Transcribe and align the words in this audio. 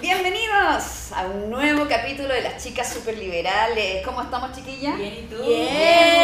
Bienvenidos 0.00 1.12
a 1.12 1.26
un 1.26 1.50
nuevo 1.50 1.86
capítulo 1.86 2.32
de 2.32 2.40
las 2.40 2.64
chicas 2.64 2.90
superliberales. 2.90 4.02
¿Cómo 4.06 4.22
estamos, 4.22 4.52
chiquillas? 4.52 4.96
Bien, 4.96 5.14
¿y 5.14 5.26
tú? 5.28 5.44
Bien. 5.44 6.23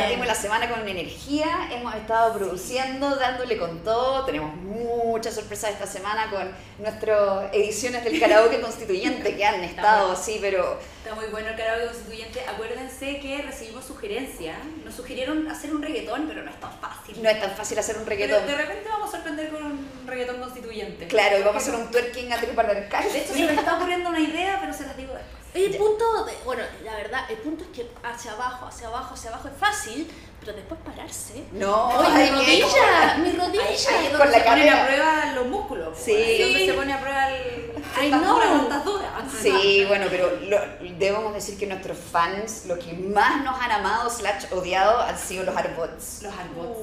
Partimos 0.00 0.26
la 0.26 0.34
semana 0.34 0.68
con 0.68 0.86
energía, 0.86 1.68
hemos 1.72 1.94
estado 1.94 2.34
produciendo, 2.34 3.16
dándole 3.16 3.56
con 3.56 3.82
todo, 3.82 4.24
tenemos 4.24 4.54
muchas 4.56 5.34
sorpresas 5.34 5.70
esta 5.70 5.86
semana 5.86 6.30
con 6.30 6.50
nuestras 6.78 7.52
ediciones 7.54 8.04
del 8.04 8.20
karaoke 8.20 8.60
constituyente 8.62 9.36
que 9.36 9.44
han 9.44 9.64
estado 9.64 10.12
así, 10.12 10.38
pero 10.40 10.78
Está 11.06 11.14
muy 11.14 11.26
bueno 11.26 11.48
el 11.48 11.56
karaoke 11.56 11.86
constituyente. 11.86 12.40
Acuérdense 12.48 13.20
que 13.20 13.40
recibimos 13.40 13.84
sugerencias. 13.84 14.56
Nos 14.84 14.94
sugirieron 14.94 15.48
hacer 15.48 15.72
un 15.72 15.80
reggaetón, 15.80 16.26
pero 16.26 16.42
no 16.42 16.50
es 16.50 16.58
tan 16.58 16.72
fácil. 16.80 17.22
no 17.22 17.30
es 17.30 17.40
tan 17.40 17.52
fácil 17.52 17.78
hacer 17.78 17.96
un 17.96 18.04
Pero 18.04 18.16
reggaetón. 18.16 18.46
de 18.46 18.54
repente 18.56 18.88
vamos 18.88 19.08
a 19.08 19.12
sorprender 19.12 19.50
con 19.50 19.62
un 19.62 19.88
reggaetón 20.04 20.40
constituyente. 20.40 21.06
Claro, 21.06 21.38
y 21.38 21.42
vamos 21.42 21.62
a 21.62 21.68
hacer 21.68 21.80
un 21.80 21.90
twerking 21.92 22.32
a 22.32 22.38
tripar 22.38 22.66
del 22.66 22.88
De 22.88 23.18
hecho, 23.18 23.32
se 23.32 23.46
me 23.46 23.54
está 23.54 23.76
ocurriendo 23.76 24.10
una 24.10 24.20
idea, 24.20 24.58
pero 24.60 24.72
se 24.72 24.84
las 24.84 24.96
digo 24.96 25.14
después. 25.14 25.35
El 25.56 25.76
punto, 25.76 26.24
de, 26.24 26.32
bueno, 26.44 26.62
la 26.84 26.94
verdad, 26.96 27.20
el 27.30 27.36
punto 27.38 27.64
es 27.64 27.70
que 27.70 27.90
hacia 28.02 28.32
abajo, 28.32 28.66
hacia 28.66 28.88
abajo, 28.88 29.14
hacia 29.14 29.30
abajo 29.30 29.48
es 29.48 29.54
fácil, 29.58 30.10
pero 30.40 30.52
después 30.52 30.78
pararse. 30.84 31.44
No, 31.52 31.88
hay 31.98 32.30
mi 32.30 32.44
que- 32.44 32.62
rodilla, 32.62 33.14
mi 33.18 33.28
Ahí, 33.30 33.36
rodilla. 33.36 33.64
ahí 33.66 33.74
es 33.74 33.86
Con 34.10 34.18
donde 34.18 34.32
la 34.32 34.38
se 34.38 34.44
ponen 34.50 34.68
a 34.68 34.86
prueba 34.86 35.32
los 35.34 35.46
músculos. 35.46 35.98
Sí. 35.98 36.12
Ahí 36.14 36.42
donde 36.42 36.66
se 36.66 36.72
pone 36.74 36.92
a 36.92 37.00
prueba 37.00 37.30
el... 37.30 37.84
Ay, 37.98 38.10
no. 38.10 38.34
duras, 38.34 38.84
duras. 38.84 39.10
Sí, 39.42 39.84
bueno, 39.88 40.06
pero 40.10 40.30
lo- 40.42 40.60
debemos 40.98 41.34
decir 41.34 41.58
que 41.58 41.66
nuestros 41.66 41.96
fans, 41.98 42.66
lo 42.66 42.78
que 42.78 42.92
más 42.92 43.42
nos 43.42 43.60
han 43.60 43.72
amado 43.72 44.08
slash 44.10 44.52
odiado 44.52 45.00
han 45.00 45.18
sido 45.18 45.44
los 45.44 45.56
arbots. 45.56 46.22
Los 46.22 46.32
arbots. 46.34 46.78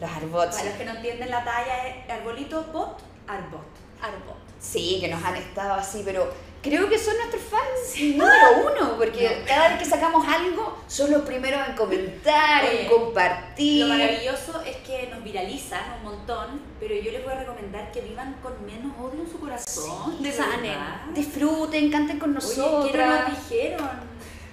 Los 0.00 0.10
arbots. 0.10 0.56
Para 0.56 0.68
los 0.68 0.78
que 0.78 0.84
no 0.84 0.92
entienden 0.92 1.30
la 1.30 1.44
talla, 1.44 1.88
es 1.88 2.10
arbolito, 2.10 2.62
bot, 2.72 2.98
arbot. 3.26 3.66
Arbot. 4.00 4.36
Sí, 4.60 4.98
que 5.00 5.08
nos 5.08 5.24
han 5.24 5.36
estado 5.36 5.74
así, 5.74 6.02
pero 6.04 6.32
creo 6.62 6.88
que 6.88 6.98
son 6.98 7.16
nuestros 7.16 7.42
fans 7.42 8.00
número 8.16 8.72
uno, 8.72 8.96
porque 8.96 9.44
cada 9.46 9.68
vez 9.68 9.78
que 9.78 9.84
sacamos 9.84 10.26
algo, 10.26 10.78
son 10.86 11.10
los 11.10 11.22
primeros 11.22 11.68
en 11.68 11.74
comentar, 11.76 12.64
en 12.64 12.88
compartir. 12.88 13.86
Lo 13.86 13.94
maravilloso 13.94 14.62
es 14.66 14.76
que 14.78 15.08
nos 15.08 15.22
viralizan 15.22 15.98
un 15.98 16.12
montón, 16.12 16.60
pero 16.80 16.94
yo 16.94 17.12
les 17.12 17.22
voy 17.22 17.32
a 17.32 17.40
recomendar 17.40 17.90
que 17.92 18.00
vivan 18.00 18.34
con 18.42 18.54
menos 18.66 18.92
odio 18.98 19.22
en 19.22 19.30
su 19.30 19.38
corazón. 19.38 20.22
de 20.22 20.32
sanen. 20.32 20.62
verdad. 20.62 21.00
Disfruten, 21.14 21.90
canten 21.90 22.18
con 22.18 22.36
Oye, 22.36 22.92
¿qué 22.92 22.98
nos 22.98 23.48
dijeron? 23.48 24.08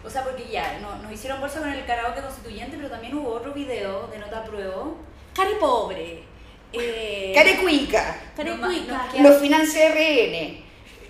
O 0.06 0.10
sea, 0.10 0.24
porque 0.24 0.46
ya, 0.52 0.80
no, 0.80 1.02
nos 1.02 1.12
hicieron 1.12 1.42
bolsa 1.42 1.60
con 1.60 1.70
el 1.70 1.84
karaoke 1.86 2.22
constituyente, 2.22 2.78
pero 2.78 2.90
también 2.90 3.16
hubo 3.16 3.30
otro 3.30 3.54
video 3.54 4.08
de 4.08 4.20
nota 4.20 4.44
pruebo. 4.44 4.98
Care 5.34 5.56
pobre. 5.56 6.24
Eh, 6.78 7.32
care 7.34 7.56
cuica. 7.62 8.20
no, 8.38 8.70
¿qué? 9.10 9.22
los 9.22 9.40
financia 9.40 9.92
RN, 9.92 10.65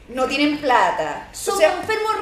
no 0.08 0.28
tienen 0.28 0.60
plata. 0.60 1.30
O 1.32 1.36
Somos 1.36 1.60
sea, 1.60 1.74
enfermos 1.74 2.16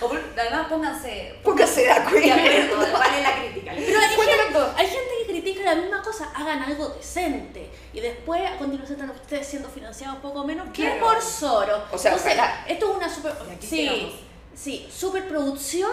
o 0.00 0.10
además 0.38 0.66
pónganse 0.68 1.34
póngase 1.44 1.82
de 1.82 1.90
acuerdo. 1.90 2.32
acuerdo, 2.32 2.98
vale 2.98 3.22
la 3.22 3.34
crítica. 3.36 3.72
Pero 3.76 3.98
hay 4.00 4.14
¿Cuál 4.16 4.26
de 4.28 4.32
gente, 4.34 4.58
hay 4.76 4.86
gente 4.86 5.10
que 5.18 5.26
critica 5.32 5.60
la 5.64 5.74
misma 5.74 6.02
cosa, 6.02 6.30
hagan 6.34 6.62
algo 6.62 6.88
decente. 6.88 7.70
Y 7.92 8.00
después, 8.00 8.40
a 8.48 8.56
continuación, 8.56 9.00
están 9.00 9.10
ustedes 9.16 9.46
siendo 9.46 9.68
financiados 9.68 10.18
poco 10.20 10.44
menos 10.44 10.68
que 10.72 10.82
Claro. 10.84 11.00
por 11.00 11.20
Soro. 11.22 11.84
O 11.92 11.98
sea, 11.98 12.12
Entonces, 12.12 12.40
esto 12.68 12.90
es 12.90 12.96
una 12.96 13.08
super. 13.14 13.32
Sí, 13.60 14.16
sí, 14.54 14.88
superproducción 14.92 15.92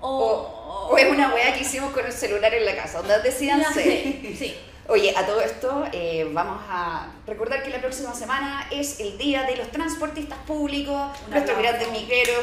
o. 0.00 0.08
O, 0.10 0.88
o 0.92 0.98
es 0.98 1.08
una 1.10 1.32
weá 1.34 1.54
que 1.54 1.60
hicimos 1.62 1.92
con 1.92 2.04
el 2.04 2.12
celular 2.12 2.52
en 2.54 2.64
la 2.66 2.76
casa, 2.76 2.98
donde 2.98 3.18
decidanse. 3.20 3.82
Sí, 4.22 4.36
sí. 4.38 4.58
Oye, 4.90 5.14
a 5.14 5.26
todo 5.26 5.40
esto 5.42 5.84
eh, 5.92 6.26
vamos 6.32 6.62
a 6.66 7.08
recordar 7.26 7.62
que 7.62 7.68
la 7.68 7.78
próxima 7.78 8.14
semana 8.14 8.66
es 8.70 9.00
el 9.00 9.18
día 9.18 9.42
de 9.42 9.56
los 9.56 9.70
transportistas 9.70 10.38
públicos, 10.46 11.10
Un 11.26 11.32
nuestros 11.32 11.58
grandes 11.58 11.90
micreros 11.92 12.36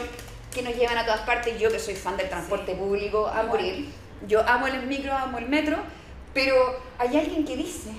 que 0.54 0.62
nos 0.62 0.76
llevan 0.76 1.00
a 1.00 1.06
todas 1.06 1.22
partes. 1.22 1.60
Yo 1.60 1.72
que 1.72 1.80
soy 1.80 1.96
fan 1.96 2.16
del 2.18 2.30
transporte 2.30 2.74
Sí. 2.74 2.78
público 2.78 3.26
a 3.26 3.42
morir. 3.44 3.90
Yo 4.28 4.48
amo 4.48 4.68
el 4.68 4.86
micro, 4.86 5.12
amo 5.14 5.40
el 5.40 5.50
metro, 5.50 5.78
pero 6.36 6.56
hay 7.00 7.18
alguien 7.18 7.46
que 7.46 7.58
dice, 7.58 7.90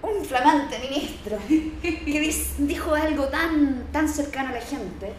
un 0.00 0.24
flamante 0.24 0.78
ministro, 0.78 1.36
que 1.82 2.34
dijo 2.58 2.94
algo 2.94 3.24
tan, 3.26 3.88
tan 3.92 4.08
cercano 4.08 4.48
a 4.48 4.52
la 4.52 4.60
gente. 4.62 5.12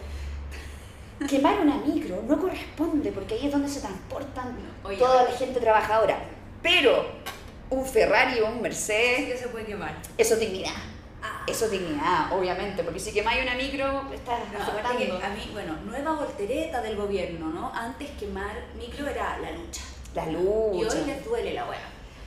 Quemar 1.28 1.60
una 1.60 1.76
micro 1.76 2.22
no 2.26 2.40
corresponde 2.40 3.12
porque 3.12 3.34
ahí 3.34 3.46
es 3.46 3.52
donde 3.52 3.68
se 3.68 3.80
transportan 3.80 4.56
Oye, 4.82 4.96
toda 4.96 5.22
la 5.22 5.30
gente 5.30 5.60
trabajadora. 5.60 6.18
Pero 6.60 7.06
un 7.74 7.86
Ferrari 7.86 8.40
o 8.40 8.46
un 8.46 8.54
Sí 8.56 8.60
Mercedes, 8.60 9.32
que 9.32 9.36
se 9.38 9.48
puede 9.48 9.64
quemar. 9.66 9.94
eso 10.16 10.34
es 10.34 10.40
dignidad. 10.40 10.72
Ah. 11.22 11.42
Eso 11.46 11.64
es 11.66 11.70
dignidad, 11.70 12.32
obviamente, 12.32 12.82
porque 12.82 13.00
si 13.00 13.12
quemáis 13.12 13.42
una 13.42 13.54
micro, 13.54 14.10
estás 14.12 14.40
No, 14.52 14.98
que 14.98 15.04
a 15.24 15.28
mí, 15.30 15.50
bueno, 15.52 15.74
nueva 15.84 16.12
voltereta 16.12 16.82
del 16.82 16.96
gobierno, 16.96 17.48
¿no? 17.48 17.72
Antes 17.74 18.10
quemar 18.18 18.54
micro 18.78 19.06
era 19.08 19.38
la 19.38 19.50
lucha. 19.52 19.82
la 20.14 20.26
Y 20.28 20.32
lucha. 20.32 20.96
hoy 20.98 21.04
les 21.06 21.24
duele 21.24 21.54
la 21.54 21.64
hueá. 21.66 21.80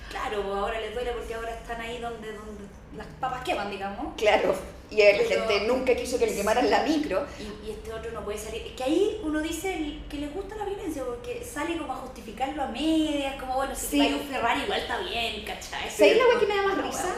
Claro, 0.10 0.42
pues 0.44 0.56
ahora 0.56 0.80
les 0.80 0.94
duele 0.94 1.12
porque 1.12 1.34
ahora 1.36 1.52
están 1.52 1.82
ahí 1.82 2.00
donde, 2.00 2.32
donde 2.34 2.64
las 2.96 3.08
papas 3.20 3.44
queman, 3.44 3.70
digamos. 3.70 4.14
Claro, 4.16 4.56
y 4.90 4.98
Pero- 4.98 5.28
gente 5.30 5.68
nunca 5.68 5.96
quiso 5.96 6.18
que 6.18 6.28
le 6.28 6.36
quemaran 6.36 6.70
la 6.70 6.84
micro. 6.84 7.26
Y, 7.40 7.68
y 7.68 7.72
este 7.72 7.92
otro 7.94 8.12
no 8.12 8.24
puede 8.24 8.38
salir. 8.38 8.62
Es 8.68 8.72
que 8.74 8.84
ahí 8.84 9.20
uno 9.24 9.40
dice 9.42 9.74
el- 9.76 10.04
que 10.10 10.18
les 10.18 10.34
gusta 10.34 10.56
la 10.56 10.66
violencia 10.66 11.04
porque 11.06 11.44
sale 11.44 11.78
como 11.78 11.94
a 11.94 11.98
justificarlo 11.98 12.64
a 12.64 12.68
medias, 12.68 13.36
como 13.40 13.56
bueno, 13.56 13.76
si 13.76 13.88
Sí. 14.00 14.14
un 14.22 14.28
Ferrari 14.28 14.62
igual 14.64 14.80
está 14.80 14.98
bien, 15.00 15.44
¿cachai? 15.46 15.90
¿Sabes 15.90 16.18
la 16.18 16.24
hueá 16.28 16.40
que 16.40 16.46
me 16.48 16.56
da 16.56 16.62
más 16.64 16.78
risa? 16.86 17.16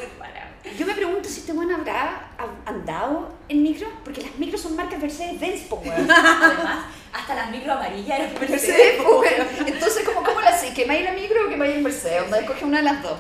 Yo 0.78 0.86
me 0.86 0.94
pregunto 0.94 1.30
si 1.30 1.40
este 1.40 1.54
weón 1.54 1.72
habrá 1.72 2.32
a- 2.38 2.70
andado 2.70 3.32
en 3.48 3.64
micro, 3.64 3.88
porque 4.04 4.22
las 4.22 4.36
micros 4.36 4.62
son 4.62 4.76
marcas 4.76 5.00
Mercedes-Benz, 5.00 5.62
po, 5.70 5.78
weón. 5.78 6.10
Además, 6.12 6.86
hasta 7.14 7.36
las 7.36 7.50
micro 7.52 7.74
amarillas 7.74 8.20
eran 8.20 8.34
Mercedes, 8.40 9.02
po, 9.02 9.20
weón. 9.20 9.48
Entonces, 9.68 10.04
¿cómo, 10.06 10.22
cómo 10.24 10.42
la 10.42 10.50
hacéis? 10.50 10.74
¿Quemáis 10.74 11.04
la 11.06 11.14
micro 11.14 11.46
o 11.46 11.50
quemáis 11.50 11.76
el 11.76 11.82
Mercedes? 11.84 12.24
Onda, 12.24 12.40
escoge 12.40 12.66
una 12.66 12.78
de 12.80 12.84
las 12.84 13.02
dos. 13.04 13.20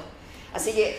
Así 0.53 0.73
que, 0.73 0.97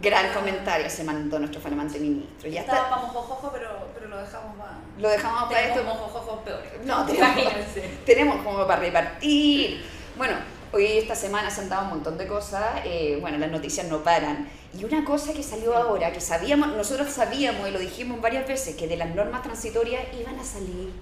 gran 0.00 0.32
comentario 0.32 0.88
se 0.88 1.04
mandó 1.04 1.38
nuestro 1.38 1.60
flamante 1.60 1.98
ministro. 1.98 2.48
Ya 2.48 2.60
está. 2.60 2.88
para 2.88 3.02
mojojojo, 3.02 3.50
pero, 3.52 3.88
pero 3.94 4.08
lo 4.08 4.18
dejamos 4.18 4.56
más. 4.56 4.68
Lo 4.98 5.08
dejamos 5.08 5.44
para 5.44 5.60
esto. 5.62 5.82
mojojojos 5.84 6.38
peores. 6.44 6.70
No, 6.84 7.04
tenemos, 7.06 7.32
Imagínense. 7.32 7.98
tenemos 8.06 8.36
como 8.44 8.66
para 8.66 8.80
repartir. 8.80 9.84
Bueno, 10.16 10.34
hoy 10.72 10.86
esta 10.86 11.14
semana 11.14 11.50
se 11.50 11.62
han 11.62 11.68
dado 11.68 11.84
un 11.84 11.88
montón 11.90 12.18
de 12.18 12.26
cosas. 12.26 12.80
eh, 12.84 13.18
bueno, 13.20 13.38
las 13.38 13.50
noticias 13.50 13.86
no 13.88 14.02
paran. 14.02 14.48
Y 14.78 14.84
una 14.84 15.04
cosa 15.04 15.32
que 15.32 15.42
salió 15.42 15.74
ahora, 15.76 16.12
que 16.12 16.20
sabíamos, 16.20 16.68
nosotros 16.68 17.10
sabíamos 17.10 17.68
y 17.68 17.72
lo 17.72 17.78
dijimos 17.80 18.20
varias 18.20 18.46
veces, 18.46 18.76
que 18.76 18.86
de 18.86 18.96
las 18.96 19.12
normas 19.14 19.42
transitorias 19.42 20.02
iban 20.18 20.38
a 20.38 20.44
salir 20.44 20.92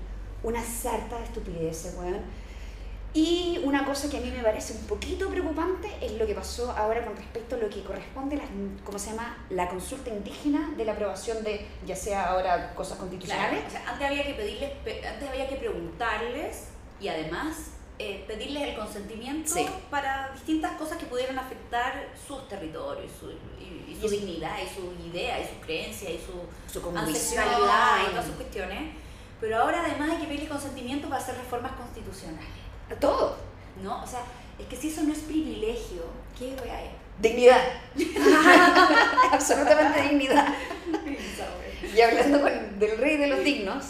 una 0.42 0.62
sarta 0.64 1.18
de 1.18 1.24
estupideces, 1.24 1.94
weón. 1.98 2.20
Y 3.14 3.60
una 3.64 3.84
cosa 3.86 4.08
que 4.10 4.18
a 4.18 4.20
mí 4.20 4.30
me 4.30 4.42
parece 4.42 4.74
un 4.74 4.86
poquito 4.86 5.28
preocupante 5.30 5.90
es 6.00 6.12
lo 6.12 6.26
que 6.26 6.34
pasó 6.34 6.70
ahora 6.72 7.02
con 7.04 7.16
respecto 7.16 7.56
a 7.56 7.58
lo 7.58 7.68
que 7.70 7.82
corresponde 7.82 8.36
a 8.36 8.40
las, 8.40 8.48
¿cómo 8.84 8.98
se 8.98 9.10
llama? 9.10 9.38
La 9.50 9.68
consulta 9.68 10.10
indígena 10.10 10.72
de 10.76 10.84
la 10.84 10.92
aprobación 10.92 11.42
de, 11.42 11.66
ya 11.86 11.96
sea 11.96 12.26
ahora 12.30 12.74
cosas 12.74 12.98
Claro, 12.98 13.10
constitucionales. 13.10 13.64
o 13.66 13.70
sea, 13.70 13.88
antes 13.88 14.06
había 14.08 14.24
que 14.24 14.34
pedirles, 14.34 14.70
pe- 14.84 15.06
antes 15.08 15.28
había 15.28 15.48
que 15.48 15.56
preguntarles 15.56 16.68
y 17.00 17.08
además 17.08 17.70
eh, 17.98 18.24
pedirles 18.28 18.62
el 18.68 18.76
consentimiento 18.76 19.52
Sí. 19.52 19.66
para 19.90 20.30
distintas 20.34 20.72
cosas 20.72 20.98
que 20.98 21.06
pudieran 21.06 21.36
afectar 21.38 22.10
sus 22.28 22.46
territorios, 22.46 23.10
su, 23.18 23.30
y, 23.60 23.90
y 23.90 23.98
su 24.00 24.06
Y- 24.06 24.10
dignidad, 24.18 24.56
y 24.62 24.68
su 24.68 25.08
idea, 25.10 25.40
y 25.40 25.44
su 25.44 25.58
creencia, 25.60 26.10
y 26.10 26.18
su, 26.18 26.32
Su 26.80 26.96
ancestralidad, 26.96 28.02
y 28.06 28.10
todas 28.10 28.26
sus 28.26 28.34
cuestiones. 28.36 28.94
Pero 29.40 29.56
ahora 29.58 29.84
además 29.84 30.10
hay 30.10 30.18
que 30.18 30.26
pedirle 30.26 30.48
consentimiento 30.48 31.08
para 31.08 31.20
hacer 31.22 31.36
reformas 31.36 31.72
constitucionales, 31.72 32.48
Todo. 32.96 33.36
¿no? 33.82 34.02
O 34.02 34.06
sea, 34.06 34.20
es 34.58 34.66
que 34.66 34.76
si 34.76 34.88
eso 34.88 35.02
no 35.02 35.12
es 35.12 35.20
privilegio, 35.20 36.02
¿qué 36.38 36.56
wea 36.62 36.84
es? 36.84 36.90
Dignidad. 37.20 37.60
Absolutamente 39.32 40.02
dignidad. 40.02 40.54
Y 41.94 42.00
hablando 42.00 42.40
con- 42.40 42.78
del 42.78 42.98
rey 42.98 43.16
de 43.16 43.26
los 43.28 43.42
dignos, 43.44 43.84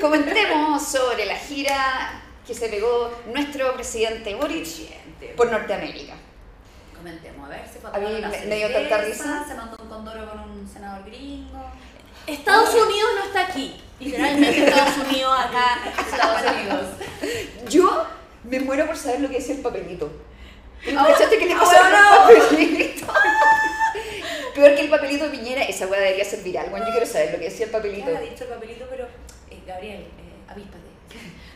comentemos 0.00 0.82
sobre 0.86 1.26
la 1.26 1.36
gira 1.36 2.22
que 2.46 2.54
se 2.54 2.68
pegó 2.68 3.10
nuestro 3.32 3.74
presidente 3.74 4.34
Boric 4.34 4.66
por 5.36 5.50
Norteamérica. 5.50 6.14
Comentemos, 6.96 7.46
a 7.46 7.50
ver, 7.50 7.68
se 7.70 7.78
fue 7.80 7.90
A 7.90 7.98
mí 7.98 8.04
tomar 8.06 8.18
una 8.18 8.28
me- 8.28 8.46
me 8.46 8.56
dio 8.56 8.72
tanta 8.72 8.96
cerveza, 9.00 9.24
risa. 9.24 9.44
Se 9.48 9.54
mandó 9.54 9.76
un 9.82 9.88
condoro 9.88 10.30
con 10.30 10.40
un 10.50 10.68
senador 10.68 11.04
gringo. 11.06 11.70
Estados 12.26 12.70
Unidos 12.74 13.10
no 13.18 13.24
está 13.24 13.46
aquí. 13.46 13.80
Literalmente 14.00 14.64
Estados 14.68 14.96
Unidos 15.08 15.34
acá. 15.38 15.78
Estados 16.00 16.52
Unidos. 16.52 16.86
Yo 17.68 18.06
me 18.44 18.60
muero 18.60 18.86
por 18.86 18.96
saber 18.96 19.20
lo 19.20 19.28
que 19.28 19.36
decía 19.36 19.54
el 19.54 19.60
papelito. 19.62 20.06
¿Tú 20.84 20.90
Ah, 20.98 21.06
¿Cachaste 21.08 21.38
que 21.38 21.46
le 21.46 21.56
pasaron 21.56 21.92
no. 21.92 22.28
el 22.28 22.36
papelito? 22.42 23.06
Peor 24.54 24.74
que 24.74 24.80
el 24.82 24.90
papelito 24.90 25.24
de 25.24 25.30
Piñera, 25.30 25.62
esa 25.64 25.86
weá 25.86 26.00
debería 26.00 26.24
ser 26.24 26.42
viral. 26.42 26.68
Bueno, 26.70 26.86
yo 26.86 26.92
quiero 26.92 27.06
saber 27.06 27.32
lo 27.32 27.38
que 27.38 27.44
decía 27.46 27.66
el 27.66 27.70
¿Qué 27.72 27.76
papelito. 27.78 28.06
habrá 28.08 28.20
dicho 28.20 28.44
el 28.44 28.50
papelito? 28.50 28.86
Pero 28.90 29.04
Eh, 29.50 29.60
Gabriel, 29.66 30.00
eh, 30.00 30.44
avíspate. 30.48 30.84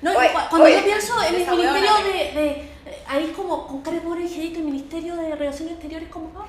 No, 0.00 0.16
Oye, 0.16 0.30
cuando 0.32 0.62
oye. 0.64 0.76
yo 0.76 0.84
pienso 0.84 1.20
en 1.22 1.34
el 1.34 1.40
ministerio 1.50 1.94
de, 2.04 2.12
de- 2.12 2.50
eh, 2.50 3.02
ahí 3.08 3.32
como 3.34 3.66
con 3.66 3.82
cara 3.82 3.96
de 3.96 4.02
pobre 4.02 4.22
angelito, 4.22 4.58
el 4.60 4.64
ministerio 4.64 5.16
de 5.16 5.34
Relaciones 5.34 5.72
Exteriores 5.74 6.08
como 6.08 6.32
ah, 6.40 6.46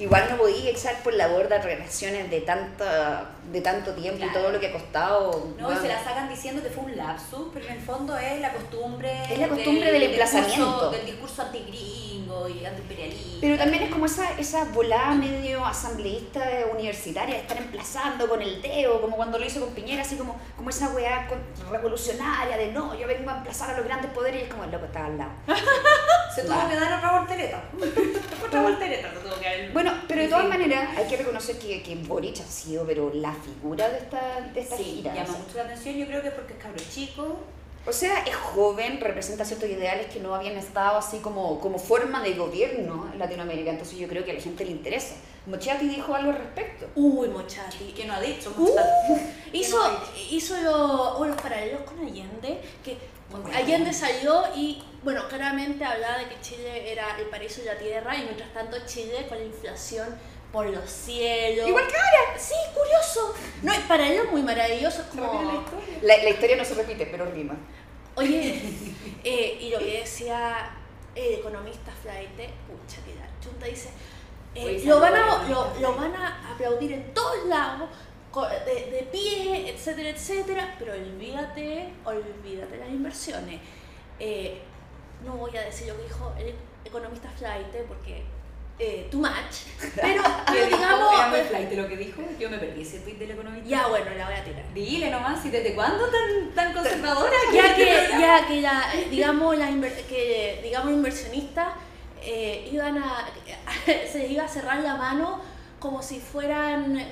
Igual 0.00 0.28
no 0.30 0.38
podía 0.38 0.70
echar 0.70 1.02
por 1.02 1.12
la 1.12 1.28
borda 1.28 1.58
relaciones 1.58 2.30
de, 2.30 2.40
tanta, 2.40 3.32
de 3.52 3.60
tanto 3.60 3.92
tiempo 3.92 4.24
y 4.24 4.32
todo 4.32 4.50
lo 4.50 4.58
que 4.58 4.68
ha 4.68 4.72
costado. 4.72 5.52
No, 5.58 5.60
y 5.60 5.62
bueno. 5.62 5.80
se 5.82 5.88
la 5.88 6.02
sacan 6.02 6.30
diciendo 6.30 6.62
que 6.62 6.70
fue 6.70 6.84
un 6.84 6.96
lapsus, 6.96 7.48
pero 7.52 7.66
en 7.66 7.72
el 7.72 7.80
fondo 7.80 8.16
es 8.16 8.40
la 8.40 8.50
costumbre. 8.50 9.12
Es 9.30 9.38
la 9.38 9.48
costumbre 9.48 9.92
del 9.92 10.04
emplazamiento. 10.04 10.64
Discurso, 10.64 10.90
del 10.90 11.04
discurso 11.04 11.42
antigringo 11.42 12.48
y 12.48 12.64
antiimperialista. 12.64 13.38
Pero 13.42 13.58
también 13.58 13.82
es 13.82 13.90
como 13.90 14.06
esa, 14.06 14.38
esa 14.38 14.64
volada 14.64 15.14
medio 15.14 15.66
asambleísta 15.66 16.40
universitaria 16.72 17.34
de 17.34 17.40
estar 17.42 17.58
emplazando 17.58 18.26
con 18.26 18.40
el 18.40 18.62
dedo, 18.62 19.02
como 19.02 19.16
cuando 19.16 19.38
lo 19.38 19.44
hizo 19.44 19.60
con 19.60 19.74
Piñera, 19.74 20.00
así 20.00 20.16
como, 20.16 20.40
como 20.56 20.70
esa 20.70 20.88
weá 20.94 21.28
revolucionaria 21.70 22.56
de 22.56 22.72
no, 22.72 22.94
yo 22.94 23.06
vengo 23.06 23.28
a 23.28 23.36
emplazar 23.36 23.70
a 23.70 23.76
los 23.76 23.84
grandes 23.84 24.10
poderes 24.12 24.40
y 24.40 24.44
es 24.44 24.50
como 24.50 24.64
el 24.64 24.70
loco 24.70 24.86
estaba 24.86 25.06
al 25.06 25.18
lado. 25.18 25.32
Se 26.34 26.42
tuvo 26.42 26.68
que 26.70 26.76
dar 26.76 26.94
otra 26.94 27.18
voltereta. 27.18 27.62
otra 28.46 28.62
voltereta 28.68 29.08
Bueno, 29.72 29.92
pero 30.08 30.22
de 30.22 30.28
todas 30.28 30.48
maneras 30.48 30.96
hay 30.96 31.06
que 31.06 31.16
reconocer 31.16 31.58
que, 31.58 31.82
que 31.82 31.94
Boric 31.96 32.40
ha 32.40 32.44
sido 32.44 32.84
pero 32.86 33.10
la 33.14 33.32
figura 33.34 33.88
de 33.88 33.98
esta, 33.98 34.40
de 34.52 34.60
esta 34.60 34.76
Sí, 34.76 34.84
gira. 34.84 35.14
llama 35.14 35.28
o 35.28 35.32
sea. 35.32 35.42
mucho 35.42 35.56
la 35.56 35.62
atención. 35.64 35.96
Yo 35.96 36.06
creo 36.06 36.22
que 36.22 36.28
es 36.28 36.34
porque 36.34 36.52
es 36.54 36.58
cabro 36.58 36.82
chico. 36.92 37.36
O 37.86 37.92
sea, 37.92 38.18
es 38.24 38.34
joven, 38.36 39.00
representa 39.00 39.42
ciertos 39.44 39.68
ideales 39.70 40.06
que 40.12 40.20
no 40.20 40.34
habían 40.34 40.56
estado 40.58 40.98
así 40.98 41.16
como, 41.20 41.58
como 41.60 41.78
forma 41.78 42.22
de 42.22 42.34
gobierno 42.34 43.08
en 43.10 43.18
Latinoamérica, 43.18 43.70
entonces 43.70 43.96
yo 43.98 44.06
creo 44.06 44.22
que 44.22 44.32
a 44.32 44.34
la 44.34 44.40
gente 44.40 44.66
le 44.66 44.72
interesa. 44.72 45.14
Mochati 45.46 45.88
dijo 45.88 46.14
algo 46.14 46.30
al 46.32 46.36
respecto. 46.36 46.86
uy, 46.94 47.28
Mochati. 47.28 47.92
Que 47.96 48.04
no 48.04 48.12
ha 48.12 48.20
dicho. 48.20 48.52
Uh, 48.58 48.76
¿Qué 49.50 49.56
hizo 49.58 49.78
no 49.78 49.84
ha 49.84 49.90
dicho? 49.92 50.12
hizo 50.30 50.60
lo- 50.60 51.16
o 51.18 51.24
los 51.24 51.40
paralelos 51.40 51.80
con 51.82 51.98
Allende, 52.00 52.60
que 52.84 52.98
bueno. 53.30 53.48
Allende 53.56 53.92
salió 53.94 54.42
y, 54.54 54.82
bueno, 55.02 55.26
claramente 55.28 55.84
hablaba 55.84 56.18
de 56.18 56.28
que 56.28 56.40
Chile 56.40 56.92
era 56.92 57.18
el 57.18 57.26
paraíso 57.26 57.60
de 57.62 57.66
la 57.74 57.78
tierra 57.78 58.16
y 58.16 58.24
mientras 58.24 58.52
tanto 58.52 58.76
Chile 58.86 59.26
con 59.28 59.38
la 59.38 59.44
inflación 59.44 60.18
por 60.52 60.66
los 60.66 60.90
cielos. 60.90 61.68
Igual 61.68 61.86
que 61.86 61.94
ahora. 61.96 62.38
Sí, 62.38 62.54
curioso. 62.74 63.34
No, 63.62 63.72
el 63.72 63.82
paralelo 63.82 64.24
muy 64.30 64.42
maravilloso. 64.42 65.00
es 65.02 65.06
¿Se 65.08 65.20
repite 65.20 65.44
la 65.44 65.50
Como, 65.50 65.60
historia? 65.62 65.98
La, 66.02 66.16
la 66.24 66.30
historia 66.30 66.56
no 66.56 66.64
se 66.64 66.74
repite, 66.74 67.06
pero 67.06 67.24
rima. 67.30 67.56
oye, 68.16 68.60
eh, 69.24 69.58
y 69.60 69.70
lo 69.70 69.78
que 69.78 70.00
decía 70.00 70.76
el 71.14 71.34
economista 71.34 71.92
Flight, 72.02 72.30
pucha, 72.30 73.02
que 73.04 73.14
la 73.14 73.28
chunta 73.40 73.66
dice, 73.66 73.90
eh, 74.54 74.82
lo, 74.84 74.98
van 75.00 75.14
a, 75.14 75.48
lo, 75.80 75.94
van 75.96 76.14
a 76.16 76.52
aplaudir 76.52 76.92
en 76.92 77.14
todos 77.14 77.46
lados, 77.46 77.88
co- 78.30 78.46
de, 78.48 78.90
de 78.90 79.08
pie, 79.10 79.70
etcétera, 79.70 80.10
etcétera, 80.10 80.74
pero 80.78 80.92
olvídate, 80.94 81.88
olvídate 82.04 82.76
las 82.78 82.88
inversiones. 82.88 83.60
Eh, 84.18 84.60
no 85.24 85.32
voy 85.34 85.56
a 85.56 85.62
decir 85.62 85.88
lo 85.88 85.96
que 85.96 86.04
dijo 86.04 86.32
el 86.38 86.54
economista 86.84 87.28
Flight, 87.38 87.66
porque 87.88 88.22
eh, 88.78 89.08
too 89.10 89.18
much, 89.18 89.28
pero, 89.94 90.22
¿Qué 90.22 90.30
pero 90.46 90.64
dijo? 90.66 90.78
digamos... 90.78 91.14
Era 91.14 91.26
muy 91.28 91.40
flight 91.40 91.72
lo 91.72 91.86
que 91.88 91.96
dijo. 91.98 92.22
Yo 92.38 92.48
me 92.48 92.56
perdí 92.58 92.80
ese 92.80 93.00
tweet 93.00 93.16
del 93.16 93.32
economista. 93.32 93.68
Ya 93.68 93.86
bueno, 93.88 94.06
la 94.16 94.24
voy 94.24 94.34
a 94.34 94.42
tirar. 94.44 94.64
Dile 94.72 95.10
nomás, 95.10 95.44
¿y 95.44 95.50
desde 95.50 95.74
cuándo 95.74 96.06
tan, 96.08 96.54
tan 96.54 96.72
conservadora? 96.72 97.30
ya 97.52 97.74
que 97.76 97.84
¿Qué- 97.84 98.08
ya 98.18 98.46
que 98.46 98.60
la, 98.62 98.90
digamos 99.10 99.54
inver- 99.56 100.04
que 100.06 100.60
digamos 100.62 100.92
inversionistas 100.92 101.68
eh, 102.22 102.68
iban 102.72 102.96
a 102.98 103.26
se 103.86 104.18
les 104.18 104.30
iba 104.30 104.44
a 104.44 104.48
cerrar 104.48 104.78
la 104.80 104.96
mano 104.96 105.42
como 105.78 106.02
si 106.02 106.18
fueran 106.20 107.06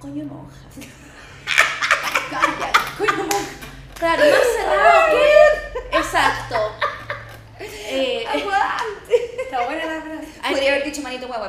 coño 0.00 0.24
monjas 0.24 0.58
Calla, 2.30 2.72
coño, 2.96 3.24
monja. 3.24 3.50
claro 3.98 4.22
más 4.24 4.40
cerrado 4.56 5.10
que 5.10 5.98
exacto 5.98 6.56
Eh, 7.92 8.24
Está 9.42 9.64
buena 9.66 9.84
la 9.84 10.00
frase. 10.00 10.28
Ay, 10.42 10.54
Podría 10.54 10.82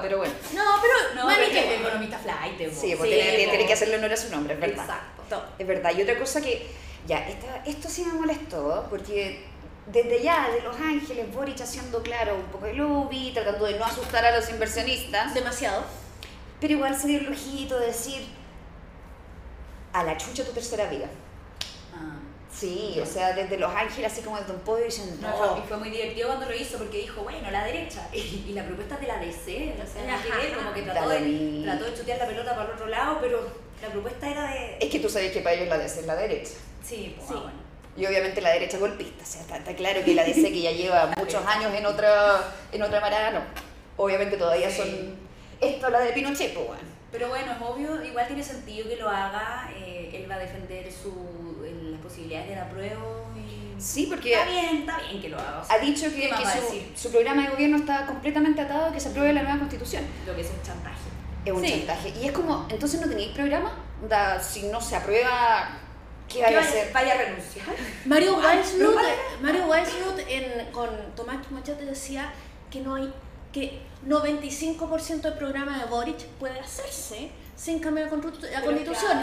pero 0.01 0.17
bueno. 0.17 0.33
no 0.53 0.63
pero 0.81 1.15
No, 1.15 1.25
mami, 1.25 1.45
que 1.47 1.59
el 1.59 1.65
bueno. 1.69 1.87
economista 1.87 2.19
flight. 2.19 2.57
Sí, 2.71 2.91
Sí, 2.91 2.95
tiene, 3.01 3.65
que 3.65 3.73
hacerle 3.73 3.97
honor 3.97 4.13
a 4.13 4.17
su 4.17 4.29
nombre, 4.29 4.53
es 4.53 4.59
verdad. 4.59 4.83
Exacto. 4.85 5.45
Es 5.57 5.65
verdad. 5.67 5.91
Y 5.97 6.01
otra 6.03 6.19
cosa 6.19 6.39
que, 6.41 6.67
ya, 7.07 7.27
esta- 7.27 7.63
esto 7.65 7.89
sí 7.89 8.03
me 8.05 8.13
molestó, 8.13 8.85
porque 8.89 9.45
desde 9.87 10.21
ya, 10.21 10.49
de 10.51 10.61
Los 10.61 10.75
Ángeles, 10.79 11.33
Boric 11.33 11.59
haciendo 11.61 12.03
claro 12.03 12.35
un 12.35 12.43
poco 12.51 12.65
de 12.67 12.73
lobby, 12.73 13.31
tratando 13.33 13.65
de 13.65 13.79
no 13.79 13.85
asustar 13.85 14.23
a 14.25 14.37
los 14.37 14.47
inversionistas, 14.49 15.33
demasiado 15.33 15.83
pero 16.59 16.73
igual 16.73 16.95
se 16.95 17.07
dio 17.07 17.19
el 17.21 17.25
lujito 17.25 17.79
de 17.79 17.87
decir 17.87 18.21
a 19.93 20.03
la 20.03 20.15
chucha 20.15 20.43
tu 20.45 20.51
tercera 20.51 20.85
vida. 20.85 21.07
Sí, 22.53 22.99
o 23.01 23.05
sea, 23.05 23.33
desde 23.33 23.57
Los 23.57 23.73
Ángeles, 23.73 24.11
así 24.11 24.21
como 24.21 24.37
desde 24.37 24.51
un 24.53 24.59
podio 24.59 24.85
diciendo, 24.85 25.15
No, 25.21 25.33
fue- 25.35 25.59
y 25.59 25.67
fue 25.67 25.77
muy 25.77 25.89
divertido 25.89 26.27
cuando 26.27 26.45
lo 26.47 26.55
hizo 26.55 26.77
porque 26.77 26.97
dijo, 26.99 27.21
bueno, 27.23 27.49
la 27.49 27.63
derecha. 27.63 28.07
Y, 28.13 28.45
y 28.49 28.53
la 28.53 28.65
propuesta 28.65 28.95
es 28.95 29.01
de 29.01 29.07
la 29.07 29.17
DC, 29.17 29.73
o 29.81 29.87
sea, 29.91 30.21
que 30.21 30.29
ver, 30.47 30.55
como 30.57 30.73
que 30.73 30.81
trató 30.83 31.09
de, 31.09 31.61
trató 31.63 31.85
de 31.85 31.93
chutear 31.97 32.19
la 32.19 32.27
pelota 32.27 32.55
para 32.55 32.67
el 32.67 32.73
otro 32.75 32.87
lado, 32.87 33.17
pero 33.21 33.41
la 33.81 33.87
propuesta 33.89 34.29
era 34.29 34.51
de. 34.51 34.77
es 34.79 34.89
que 34.91 34.99
tú 34.99 35.09
sabes 35.09 35.31
que 35.31 35.39
para 35.41 35.55
ellos 35.55 35.69
la 35.69 35.77
DC 35.77 36.01
es 36.01 36.05
la 36.05 36.15
derecha. 36.15 36.51
Sí, 36.83 37.13
pues, 37.15 37.27
Sí. 37.29 37.33
ah, 37.37 37.41
bueno. 37.43 37.61
Y 37.97 38.05
obviamente 38.05 38.39
la 38.41 38.51
derecha 38.51 38.77
golpista, 38.77 39.23
o 39.23 39.25
sea, 39.25 39.41
está, 39.41 39.57
está 39.57 39.75
claro 39.75 40.01
que 40.03 40.13
la 40.13 40.23
DC 40.23 40.43
que 40.51 40.61
ya 40.61 40.71
lleva 40.71 41.07
muchos 41.17 41.45
años 41.45 41.73
en 41.73 41.85
otra, 41.85 42.41
en 42.71 42.81
otra 42.83 42.99
marada, 43.01 43.31
no. 43.31 43.41
Obviamente 43.97 44.37
todavía 44.37 44.69
Sí. 44.69 44.77
son... 44.77 45.15
Esto 45.59 45.89
la 45.89 45.99
de 45.99 46.11
Pinochet, 46.13 46.53
pues 46.53 46.67
bueno. 46.67 46.83
Pero 47.11 47.27
bueno, 47.27 47.51
es 47.51 47.57
obvio, 47.61 48.03
igual 48.03 48.25
tiene 48.27 48.41
sentido 48.43 48.87
que 48.87 48.95
lo 48.95 49.09
haga. 49.09 49.69
eh, 49.75 50.09
él 50.13 50.29
va 50.31 50.35
a 50.35 50.39
defender 50.39 50.89
su, 50.91 51.11
posibilidades 52.11 52.49
del 52.49 52.59
apruebo. 52.59 53.25
Y... 53.35 53.81
Sí, 53.81 54.05
porque 54.07 54.33
Está 54.33 54.45
bien, 54.45 54.77
está 54.77 54.97
bien 54.99 55.21
que 55.21 55.29
lo 55.29 55.39
haga. 55.39 55.61
o 55.61 55.65
sea, 55.65 55.75
ha 55.75 55.79
dicho 55.79 56.05
que, 56.13 56.21
¿qué 56.21 56.29
más 56.29 56.53
que 56.55 56.59
su, 56.95 57.01
su 57.03 57.11
programa 57.11 57.43
de 57.43 57.49
gobierno 57.49 57.77
está 57.77 58.05
completamente 58.05 58.61
atado 58.61 58.85
a 58.87 58.91
que 58.91 58.99
se 58.99 59.09
apruebe 59.09 59.33
la 59.33 59.41
nueva 59.43 59.57
constitución. 59.59 60.03
Lo 60.27 60.35
que 60.35 60.41
es 60.41 60.49
un 60.49 60.61
chantaje. 60.61 60.97
Es 61.45 61.51
un 61.53 61.63
Sí. 61.65 61.71
chantaje. 61.71 62.13
Y 62.21 62.27
es 62.27 62.31
como, 62.31 62.67
entonces 62.69 63.01
no 63.01 63.07
tenéis 63.09 63.29
programa. 63.29 63.71
Da, 64.07 64.39
si 64.39 64.63
no 64.63 64.79
se 64.81 64.95
aprueba, 64.95 65.77
¿qué 66.27 66.41
vaya 66.43 66.59
a 66.59 66.61
hacer? 66.61 66.91
Vaya 66.93 67.13
a 67.13 67.17
renunciar. 67.17 67.65
Mario 68.05 68.37
Ah, 68.39 68.55
vale. 68.95 69.13
Mario 69.41 69.65
Weisslut 69.67 70.19
en, 70.27 70.71
con 70.71 70.89
Tomás 71.15 71.37
Machete 71.51 71.85
decía 71.85 72.31
que 72.69 72.81
no 72.81 72.95
hay 72.95 73.11
que 73.51 73.79
95% 74.07 75.21
del 75.21 75.33
programa 75.33 75.77
de 75.79 75.85
Boric 75.85 76.25
puede 76.39 76.59
hacerse 76.59 77.29
sin 77.61 77.79
cambiar 77.79 78.05
la 78.05 78.11
constitución. 78.11 78.51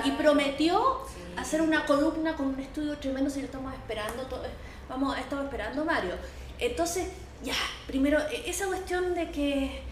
Y 0.04 0.10
prometió 0.12 1.00
Sí. 1.08 1.20
hacer 1.36 1.60
una 1.60 1.84
columna 1.86 2.36
con 2.36 2.46
un 2.46 2.60
estudio 2.60 2.96
tremendo 2.98 3.28
si 3.30 3.40
lo 3.40 3.46
estamos 3.46 3.74
esperando 3.74 4.22
to- 4.26 4.40
vamos 4.88 5.18
estamos 5.18 5.44
esperando 5.46 5.84
Mario. 5.84 6.14
Entonces 6.60 7.08
ya 7.42 7.54
primero 7.88 8.18
e- 8.30 8.48
esa 8.48 8.66
cuestión 8.66 9.14
de 9.14 9.30
que 9.32 9.82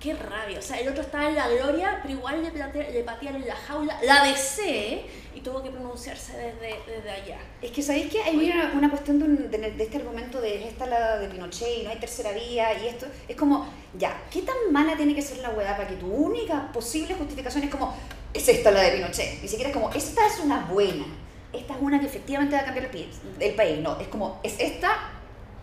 qué 0.00 0.12
rabia 0.14 0.58
o 0.58 0.62
sea 0.62 0.78
el 0.78 0.88
otro 0.88 1.02
estaba 1.02 1.28
en 1.28 1.34
la 1.36 1.48
gloria 1.48 2.00
pero 2.02 2.14
igual 2.14 2.42
le, 2.42 2.50
plate- 2.52 2.90
le 2.92 3.02
patearon 3.02 3.46
la 3.46 3.56
jaula 3.56 3.98
la 4.02 4.24
DC 4.24 5.04
y 5.34 5.40
tuvo 5.40 5.62
que 5.62 5.70
pronunciarse 5.70 6.32
desde, 6.36 6.76
desde 6.86 7.10
allá 7.10 7.38
Es 7.62 7.70
que 7.70 7.82
sabéis 7.82 8.10
que 8.12 8.22
hay 8.22 8.36
una, 8.50 8.72
una 8.74 8.90
cuestión 8.90 9.18
de, 9.18 9.24
un- 9.24 9.50
de- 9.50 9.58
de 9.72 9.82
este 9.84 9.96
argumento 9.98 10.40
de 10.40 10.66
esta 10.68 10.86
la 10.86 11.18
de 11.18 11.28
Pinochet 11.28 11.78
y 11.80 11.82
no 11.84 11.90
hay 11.90 11.96
tercera 11.98 12.32
vía 12.32 12.72
y 12.82 12.88
esto. 12.88 13.06
Es 13.28 13.36
como, 13.36 13.66
ya, 13.98 14.22
¿qué 14.30 14.42
tan 14.42 14.56
mala 14.70 14.96
tiene 14.96 15.14
que 15.14 15.22
ser 15.22 15.38
la 15.38 15.50
weá 15.50 15.76
para 15.76 15.88
que 15.88 15.96
tu 15.96 16.06
única 16.06 16.70
posible 16.72 17.14
justificación 17.14 17.64
es 17.64 17.70
como, 17.70 17.94
es 18.32 18.48
esta 18.48 18.70
la 18.70 18.80
de 18.82 18.92
Pinochet? 18.92 19.40
Ni 19.42 19.48
siquiera 19.48 19.70
es 19.70 19.74
como, 19.76 19.90
esta 19.92 20.26
es 20.26 20.38
una 20.40 20.60
buena. 20.66 21.04
Esta 21.52 21.74
es 21.74 21.80
una 21.82 22.00
que 22.00 22.06
efectivamente 22.06 22.54
va 22.56 22.62
a 22.62 22.64
cambiar 22.64 22.90
el, 22.94 23.08
el 23.40 23.54
país. 23.54 23.78
No, 23.80 23.98
es 24.00 24.08
como, 24.08 24.40
es 24.42 24.56
esta 24.58 25.10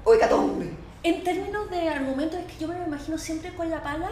o 0.04 0.14
hecatombe. 0.14 0.68
En 1.04 1.24
términos 1.24 1.70
de 1.70 1.90
argumentos, 1.90 2.40
es 2.40 2.46
que 2.46 2.58
yo 2.60 2.68
me 2.68 2.78
lo 2.80 2.86
imagino 2.86 3.18
siempre 3.18 3.54
con 3.54 3.70
la 3.70 3.82
pala, 3.84 4.10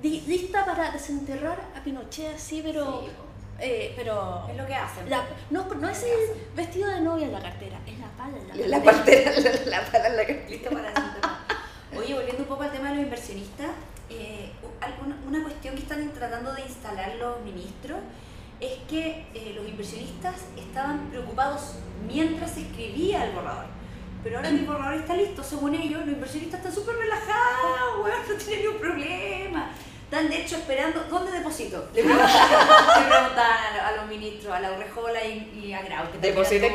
di- 0.00 0.20
lista 0.26 0.64
para 0.64 0.90
desenterrar 0.92 1.58
a 1.76 1.82
Pinochet 1.82 2.36
así, 2.36 2.60
pero... 2.64 3.00
Sí, 3.02 3.08
eh, 3.60 3.92
pero 3.96 4.46
Es 4.50 4.56
lo 4.56 4.66
que 4.66 4.74
hacen. 4.74 5.08
la- 5.10 5.24
no, 5.50 5.64
no 5.74 5.88
es 5.88 6.02
el 6.02 6.10
hacen. 6.10 6.56
vestido 6.56 6.88
de 6.88 7.00
novia 7.00 7.26
en 7.26 7.32
la 7.32 7.40
cartera, 7.40 7.78
es 7.86 7.98
la 7.98 8.06
pala 8.16 8.36
en 8.38 8.48
la 8.48 8.66
La 8.78 8.82
cartera. 8.82 9.32
parte, 9.32 9.64
la, 9.70 9.78
la 9.78 9.90
pala 9.90 10.06
en 10.08 10.16
la 10.16 10.26
que- 10.26 10.46
Listo 10.48 10.70
para 10.70 10.88
desenterrar. 10.88 11.34
Oye, 11.96 12.14
volviendo 12.14 12.42
un 12.42 12.48
poco 12.48 12.62
al 12.64 12.72
tema 12.72 12.88
de 12.90 12.94
los 12.96 13.04
inversionistas, 13.04 13.70
eh, 14.10 14.50
una 15.26 15.42
cuestión 15.42 15.74
que 15.76 15.82
están 15.82 16.10
tratando 16.12 16.52
de 16.52 16.62
instalar 16.62 17.14
los 17.16 17.40
ministros 17.42 17.98
es 18.60 18.78
que 18.88 19.26
eh, 19.34 19.52
los 19.56 19.66
inversionistas 19.68 20.34
estaban 20.56 21.08
preocupados 21.10 21.74
mientras 22.06 22.50
se 22.52 22.62
escribía 22.62 23.24
el 23.24 23.32
borrador. 23.32 23.66
Pero 24.24 24.38
ahora 24.38 24.48
que 24.48 24.56
el 24.56 24.64
borrador 24.66 24.94
está 24.94 25.14
listo, 25.14 25.44
según 25.44 25.74
ellos, 25.74 26.00
los 26.00 26.08
inversionistas 26.08 26.58
están 26.60 26.74
súper 26.74 26.96
relajados, 26.96 28.02
weón, 28.04 28.18
no 28.28 28.34
tienen 28.36 28.64
ningún 28.64 28.80
problema. 28.80 29.70
Están 30.04 30.28
de 30.30 30.40
hecho 30.42 30.56
esperando, 30.56 31.04
¿dónde 31.10 31.30
deposito? 31.32 31.88
Le 31.94 32.02
preguntaban, 32.04 33.02
le 33.02 33.08
preguntaban 33.08 33.58
a, 33.64 33.76
lo- 33.76 33.82
a 33.86 33.92
los 33.98 34.06
ministros, 34.08 34.52
a 34.54 34.60
la 34.60 34.72
Urrejola 34.72 35.24
y, 35.24 35.62
y 35.64 35.72
a 35.74 35.82
Grau, 35.82 36.10
que 36.10 36.18
Depositen, 36.18 36.72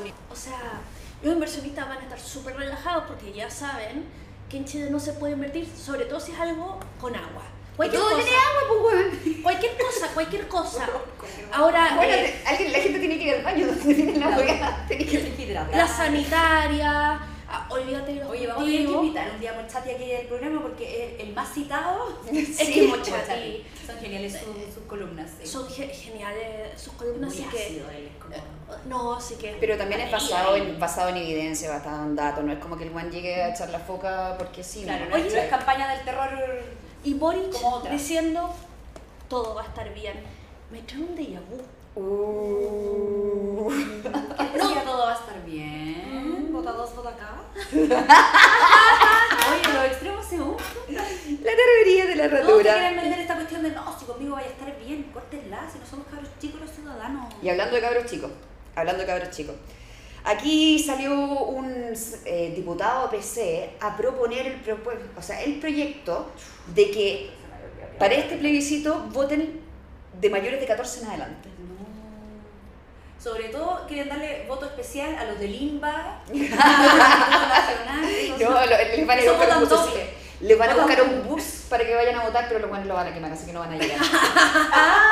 Unidos. 0.00 0.18
O 0.30 0.36
sea, 0.36 0.80
los 1.22 1.34
inversionistas 1.34 1.88
van 1.88 1.98
a 1.98 2.02
estar 2.02 2.18
súper 2.18 2.56
relajados 2.56 3.04
porque 3.06 3.32
ya 3.32 3.48
saben 3.50 4.04
que 4.50 4.56
en 4.58 4.64
Chile 4.64 4.90
no 4.90 4.98
se 5.00 5.12
puede 5.12 5.34
invertir, 5.34 5.68
sobre 5.76 6.04
todo 6.06 6.18
si 6.20 6.32
es 6.32 6.40
algo 6.40 6.80
con 7.00 7.14
agua. 7.14 7.42
Cualquier 7.76 8.02
todo 8.02 8.10
cosa. 8.12 8.22
tiene 8.22 8.38
agua, 8.38 8.62
pues, 8.68 8.94
weón. 8.94 9.42
Cualquier 9.42 9.72
cosa, 9.78 10.08
cualquier 10.14 10.48
cosa. 10.48 10.88
Ahora, 11.52 11.92
Bueno, 11.96 12.12
eh, 12.14 12.34
te- 12.42 12.48
alguien, 12.48 12.72
la 12.72 12.78
gente 12.78 12.98
tiene 12.98 13.18
que 13.18 13.24
ir 13.24 13.34
al 13.34 13.42
baño 13.42 13.66
donde 13.66 13.94
tiene 13.94 14.18
la 14.18 14.28
hueá. 14.36 14.84
Tiene 14.88 15.04
que 15.06 15.32
que 15.34 15.42
hidratar. 15.42 15.76
la 15.76 15.86
sanitaria, 15.88 17.20
ah, 17.48 17.66
olvídate 17.70 18.14
de 18.14 18.20
los 18.20 18.30
Oye, 18.30 18.46
vamos 18.46 18.62
a 18.62 18.66
tener 18.66 18.86
que 18.86 18.92
invitar 18.92 19.30
un 19.30 19.40
día 19.40 19.50
a 19.52 19.60
Mochati 19.62 19.90
aquí 19.90 20.06
del 20.06 20.26
programa 20.28 20.62
porque 20.62 21.16
el, 21.20 21.28
el 21.28 21.34
más 21.34 21.52
citado 21.52 22.18
Es 22.32 22.56
Sí, 22.56 22.72
que 22.72 22.82
Mochati. 22.86 23.10
Mochati 23.10 23.64
Son 23.86 23.98
geniales 24.00 24.32
sus, 24.32 24.74
sus 24.74 24.84
columnas. 24.88 25.30
sí. 25.40 25.46
son 25.46 25.68
ge- 25.68 25.88
geniales 25.88 26.80
sus 26.80 26.92
columnas, 26.94 27.34
Muy 27.34 27.42
así 27.44 27.50
que... 27.56 27.62
ácido 27.64 27.90
él, 27.90 28.08
es 28.14 28.22
como- 28.22 28.76
No, 28.86 29.14
así 29.14 29.34
que... 29.34 29.56
Pero 29.60 29.76
también 29.76 30.00
es 30.02 30.10
basado 30.10 30.56
en, 30.56 30.78
basado 30.80 31.08
en 31.10 31.16
evidencia, 31.18 31.70
basado 31.70 32.04
en 32.04 32.16
datos. 32.16 32.42
No 32.44 32.52
es 32.52 32.58
como 32.58 32.76
que 32.78 32.84
el 32.84 32.90
buen 32.90 33.10
llegue 33.10 33.42
a 33.42 33.48
echar 33.50 33.68
la 33.70 33.78
foca 33.80 34.36
porque 34.38 34.62
sí. 34.64 34.84
Claro, 34.84 35.04
¿no? 35.04 35.10
no, 35.10 35.16
es- 35.16 35.24
Oye. 35.26 35.34
no 35.36 35.42
es 35.42 35.48
campaña 35.50 35.88
del 35.94 36.04
terror. 36.04 36.30
Y 37.04 37.14
Boric 37.14 37.52
diciendo, 37.90 38.54
todo 39.28 39.54
va 39.54 39.62
a 39.62 39.66
estar 39.66 39.92
bien. 39.92 40.22
Me 40.70 40.82
trae 40.82 41.00
un 41.02 41.16
déjà 41.16 41.40
vu. 41.40 41.60
Uh. 41.94 43.68
¿Quién 44.36 44.52
decía 44.52 44.84
todo 44.84 45.06
va 45.06 45.12
a 45.12 45.14
estar 45.14 45.44
bien? 45.44 46.48
Vota 46.52 46.72
dos, 46.72 46.94
vota 46.94 47.10
acá. 47.10 47.42
Oye, 49.50 49.74
los 49.74 49.84
extremos 49.84 50.24
se 50.24 50.40
unen. 50.40 50.56
La 50.88 51.52
terroría 51.56 52.06
de 52.06 52.14
la 52.16 52.28
te 52.28 52.36
herradura. 52.36 52.72
quieren 52.72 52.96
vender 52.96 53.18
esta 53.18 53.34
cuestión 53.34 53.62
de 53.64 53.72
no, 53.72 53.98
si 53.98 54.04
conmigo 54.04 54.36
vaya 54.36 54.48
a 54.48 54.50
estar 54.50 54.78
bien, 54.78 55.02
córtenla, 55.12 55.68
si 55.70 55.78
no 55.80 55.86
somos 55.86 56.06
cabros 56.06 56.30
chicos 56.40 56.60
los 56.60 56.70
ciudadanos. 56.70 57.34
Y 57.42 57.48
hablando 57.48 57.74
de 57.74 57.82
cabros 57.82 58.06
chicos, 58.06 58.30
hablando 58.76 59.00
de 59.00 59.06
cabros 59.06 59.30
chicos, 59.30 59.56
aquí 60.24 60.78
salió 60.78 61.12
un 61.14 61.92
eh, 62.24 62.52
diputado 62.54 63.10
PC 63.10 63.70
a 63.80 63.96
proponer 63.96 64.46
el, 64.46 64.62
propu- 64.64 64.98
o 65.16 65.22
sea, 65.22 65.42
el 65.42 65.58
proyecto 65.60 66.30
de 66.74 66.90
que 66.90 67.30
para 67.98 68.14
este 68.14 68.36
plebiscito 68.36 69.06
voten 69.12 69.60
de 70.20 70.30
mayores 70.30 70.60
de 70.60 70.66
14 70.66 71.00
en 71.02 71.06
adelante. 71.08 71.48
No. 71.58 71.82
Sobre 73.22 73.48
todo 73.50 73.86
quieren 73.86 74.08
darle 74.08 74.44
voto 74.48 74.66
especial 74.66 75.14
a 75.16 75.24
los 75.24 75.38
del 75.38 75.54
INBA, 75.54 75.90
a 76.26 76.28
los 76.28 76.38
nacional. 77.48 78.38
No, 78.40 78.50
lo- 78.50 78.76
les 78.96 79.06
van 79.06 79.18
a 79.18 79.22
ir 79.22 79.28
a 79.28 79.32
buscar 79.32 79.62
un. 79.62 79.68
Les 80.40 80.58
van 80.58 80.70
a 80.70 80.74
buscar 80.74 81.02
un 81.02 81.28
bus 81.28 81.66
para 81.70 81.86
que 81.86 81.94
vayan 81.94 82.16
a 82.16 82.24
votar, 82.24 82.46
pero 82.48 82.58
los 82.58 82.68
buenos 82.68 82.88
lo 82.88 82.94
van 82.94 83.06
a 83.06 83.14
quemar, 83.14 83.30
así 83.30 83.46
que 83.46 83.52
no 83.52 83.60
van 83.60 83.72
a 83.74 83.76
llegar. 83.76 83.98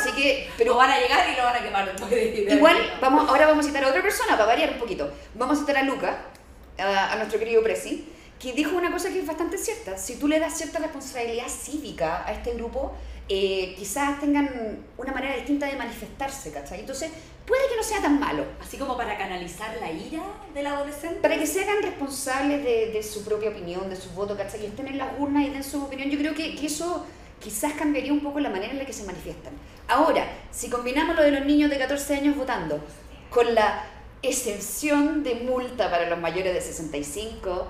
Así 0.00 0.12
que, 0.12 0.48
Pero 0.56 0.72
pero 0.72 0.76
van 0.76 0.90
a 0.90 0.98
llegar 0.98 1.28
y 1.30 1.36
lo 1.36 1.44
van 1.44 1.56
a 1.56 1.62
quemar 1.62 1.86
después 1.86 2.10
de 2.10 2.54
Igual, 2.54 2.76
vamos, 3.00 3.28
ahora 3.28 3.46
vamos 3.46 3.64
a 3.64 3.68
citar 3.68 3.84
a 3.84 3.88
otra 3.88 4.02
persona 4.02 4.32
para 4.32 4.46
variar 4.46 4.70
un 4.70 4.78
poquito. 4.78 5.12
Vamos 5.34 5.58
a 5.58 5.60
citar 5.60 5.76
a 5.76 5.82
Luca, 5.82 6.26
a, 6.78 7.12
a 7.12 7.16
nuestro 7.16 7.38
querido 7.38 7.62
Presi, 7.62 8.08
que 8.38 8.52
dijo 8.52 8.76
una 8.76 8.90
cosa 8.90 9.10
que 9.10 9.20
es 9.20 9.26
bastante 9.26 9.58
cierta. 9.58 9.98
Si 9.98 10.16
tú 10.16 10.26
le 10.26 10.40
das 10.40 10.56
cierta 10.56 10.78
responsabilidad 10.78 11.48
cívica 11.48 12.24
a 12.26 12.32
este 12.32 12.54
grupo, 12.54 12.94
eh, 13.28 13.74
quizás 13.78 14.18
tengan 14.18 14.84
una 14.96 15.12
manera 15.12 15.36
distinta 15.36 15.66
de 15.66 15.76
manifestarse, 15.76 16.50
¿cachai? 16.50 16.80
Entonces, 16.80 17.10
puede 17.46 17.68
que 17.68 17.76
no 17.76 17.82
sea 17.82 18.00
tan 18.00 18.18
malo. 18.18 18.44
Así 18.60 18.76
como 18.76 18.96
para 18.96 19.16
canalizar 19.16 19.76
la 19.80 19.92
ira 19.92 20.22
del 20.54 20.66
adolescente. 20.66 21.20
Para 21.20 21.38
que 21.38 21.46
se 21.46 21.62
hagan 21.62 21.82
responsables 21.82 22.64
de, 22.64 22.90
de 22.92 23.02
su 23.02 23.24
propia 23.24 23.50
opinión, 23.50 23.88
de 23.88 23.96
su 23.96 24.10
voto, 24.10 24.36
¿cachai? 24.36 24.62
Y 24.62 24.66
estén 24.66 24.88
en 24.88 24.98
las 24.98 25.10
urnas 25.18 25.46
y 25.46 25.50
den 25.50 25.62
su 25.62 25.84
opinión. 25.84 26.10
Yo 26.10 26.18
creo 26.18 26.34
que, 26.34 26.56
que 26.56 26.66
eso 26.66 27.06
quizás 27.40 27.72
cambiaría 27.72 28.12
un 28.12 28.20
poco 28.20 28.38
la 28.38 28.50
manera 28.50 28.72
en 28.72 28.78
la 28.78 28.86
que 28.86 28.92
se 28.92 29.04
manifiestan. 29.04 29.52
Ahora, 29.88 30.26
si 30.50 30.70
combinamos 30.70 31.16
lo 31.16 31.22
de 31.22 31.32
los 31.32 31.44
niños 31.44 31.70
de 31.70 31.78
14 31.78 32.16
años 32.16 32.36
votando 32.36 32.80
con 33.30 33.54
la 33.54 33.84
exención 34.22 35.22
de 35.22 35.36
multa 35.36 35.90
para 35.90 36.08
los 36.08 36.18
mayores 36.18 36.52
de 36.52 36.60
65, 36.60 37.66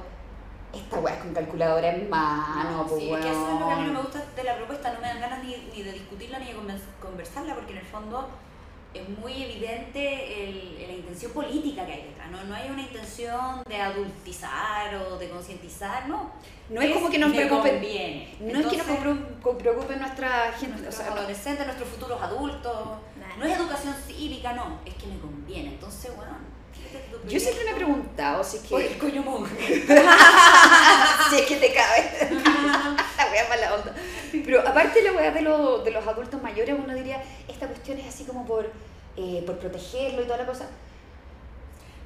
esta 0.74 0.98
weá 1.00 1.14
es 1.14 1.22
con 1.22 1.32
calculadora 1.32 1.94
en 1.94 2.10
mano, 2.10 2.86
pues 2.88 3.02
sí, 3.02 3.10
es 3.10 3.20
que 3.20 3.30
eso 3.30 3.54
es 3.54 3.60
lo 3.60 3.66
que 3.66 3.72
a 3.72 3.76
mí 3.76 3.86
no 3.86 3.92
me 3.92 4.00
gusta 4.02 4.24
de 4.36 4.44
la 4.44 4.56
propuesta, 4.56 4.92
no 4.92 5.00
me 5.00 5.06
dan 5.06 5.20
ganas 5.20 5.44
ni, 5.44 5.56
ni 5.74 5.82
de 5.82 5.92
discutirla 5.92 6.38
ni 6.38 6.46
de 6.46 6.54
conversarla, 7.00 7.54
porque 7.54 7.72
en 7.72 7.78
el 7.78 7.86
fondo 7.86 8.28
es 8.92 9.09
muy 9.09 9.42
evidente 9.42 10.44
el- 10.44 10.87
la 10.87 10.92
intención 10.94 11.32
política 11.32 11.87
que 11.87 11.92
hay 11.92 12.02
detrás. 12.04 12.30
No, 12.30 12.42
no 12.44 12.54
hay 12.54 12.68
una 12.70 12.82
intención 12.82 13.62
de 13.68 13.76
adultizar 13.80 14.94
o 14.97 15.16
de 15.18 15.28
concientizar, 15.28 16.09
no. 16.09 16.32
No 16.68 16.80
es 16.80 16.92
como 16.92 17.11
que 17.11 17.18
nos 17.18 17.30
me 17.30 17.37
preocupe- 17.47 17.70
conviene. 17.70 18.35
No 18.40 18.59
es 18.61 18.66
que 18.66 18.76
nos 18.76 18.88
Entonces, 18.88 18.97
compro- 18.99 19.40
co- 19.42 19.59
preocupe 19.59 19.97
nuestra 19.97 20.52
gente, 20.52 20.66
o 20.78 20.82
nuestros 20.82 20.94
sea, 20.94 21.12
adolescentes, 21.12 21.66
nuestros 21.66 21.88
futuros 21.88 22.23
adultos. 22.23 22.88
Nah. 23.18 23.37
No 23.38 23.44
es 23.44 23.56
educación 23.56 23.94
cívica, 24.06 24.52
no, 24.52 24.80
es 24.85 24.94
que 24.94 25.06
me 25.06 25.18
conviene. 25.18 25.70
Entonces, 25.70 26.14
bueno, 26.16 26.32
yo 27.28 27.38
siempre 27.40 27.64
me 27.64 27.70
he 27.70 27.75
preguntado 27.75 28.42
si 28.44 28.56
es 28.59 28.62
Por 28.64 28.80
el 28.82 28.88
que, 28.88 28.99
coño 28.99 29.23
monje. 29.23 29.85
si 31.30 31.37
es 31.37 31.47
que 31.47 31.56
te 31.56 31.73
cabe. 31.73 32.28
la 33.16 33.30
wea 33.30 33.49
mala 33.49 33.75
onda. 33.75 33.94
Pero 34.32 34.61
aparte 34.66 35.02
la 35.02 35.12
wea 35.12 35.30
de, 35.32 35.42
lo- 35.42 35.78
de 35.78 35.90
los 35.90 36.06
adultos 36.06 36.40
mayores, 36.42 36.75
uno 36.82 36.94
diría, 36.94 37.23
esta 37.60 37.74
cuestión 37.74 37.98
es 37.98 38.06
así 38.06 38.24
como 38.24 38.46
por, 38.46 38.70
eh, 39.18 39.42
por 39.44 39.58
protegerlo 39.58 40.22
y 40.22 40.24
toda 40.24 40.38
la 40.38 40.46
cosa. 40.46 40.66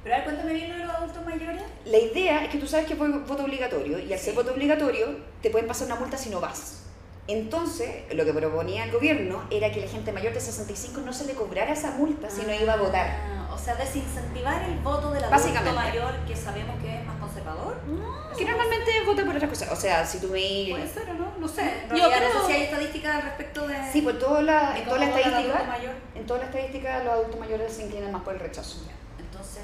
Pero 0.03 0.15
a 0.15 0.17
ver, 0.19 0.25
cuéntame 0.25 0.53
bien 0.53 0.69
lo 0.69 0.77
de 0.77 0.83
los 0.85 0.95
adultos 0.95 1.25
mayores. 1.25 1.61
La 1.85 1.97
idea 1.97 2.43
es 2.43 2.49
que 2.49 2.57
tú 2.57 2.67
sabes 2.67 2.85
que 2.85 2.95
fue 2.95 3.07
voto 3.09 3.43
obligatorio 3.43 3.97
y 3.99 4.11
al 4.11 4.19
ser 4.19 4.35
voto 4.35 4.51
obligatorio 4.51 5.17
te 5.41 5.49
pueden 5.49 5.67
pasar 5.67 5.87
una 5.87 5.95
multa 5.95 6.17
si 6.17 6.29
no 6.29 6.41
vas. 6.41 6.81
Entonces, 7.27 7.89
lo 8.13 8.23
que 8.25 8.33
proponía 8.33 8.83
el 8.83 8.91
gobierno 8.91 9.43
era 9.49 9.71
que 9.71 9.79
la 9.81 9.87
gente 9.87 10.11
mayor 10.11 10.33
de 10.33 10.41
65 10.41 11.01
no 11.01 11.11
se 11.13 11.25
le 11.25 11.33
cobrara 11.33 11.71
esa 11.71 11.91
multa 11.91 12.29
si 12.29 12.45
no 12.45 12.53
iba 12.53 12.73
a 12.73 12.77
votar. 12.77 13.07
Ah, 13.07 13.49
O 13.51 13.57
sea, 13.57 13.75
desincentivar 13.75 14.61
el 14.63 14.77
voto 14.79 15.11
del 15.11 15.23
adulto 15.23 15.73
mayor 15.73 16.13
que 16.27 16.35
sabemos 16.35 16.79
que 16.83 16.99
es 16.99 17.04
más 17.43 17.55
conservador. 17.55 18.35
Que 18.37 18.45
normalmente 18.45 18.91
vota 19.05 19.25
por 19.25 19.35
otras 19.35 19.49
cosas. 19.49 19.71
O 19.71 19.75
sea, 19.75 20.05
si 20.05 20.19
tú 20.19 20.27
me... 20.27 20.67
Puede 20.71 20.87
ser 20.87 21.09
o 21.09 21.13
no, 21.13 21.33
no 21.39 21.47
sé. 21.47 21.61
Yo 21.89 21.95
realidad, 21.95 22.09
no 22.21 22.29
creo- 22.31 22.41
sé 22.41 22.47
si 22.47 22.53
hay 22.53 22.63
estadísticas 22.63 23.15
al 23.15 23.21
respecto 23.23 23.67
de. 23.67 23.91
Sí, 23.91 24.01
pues 24.01 24.19
toda 24.19 24.41
la, 24.41 24.77
en 24.77 24.85
toda 24.85 24.97
la 24.99 25.05
estadística, 25.05 25.77
en 26.15 26.25
toda 26.25 26.39
la 26.39 26.45
estadística 26.45 27.03
los 27.03 27.13
adultos 27.13 27.39
mayores 27.39 27.73
se 27.73 27.83
inclinan 27.85 28.11
más 28.11 28.23
por 28.23 28.33
el 28.33 28.39
rechazo. 28.39 28.77
Entonces. 29.19 29.63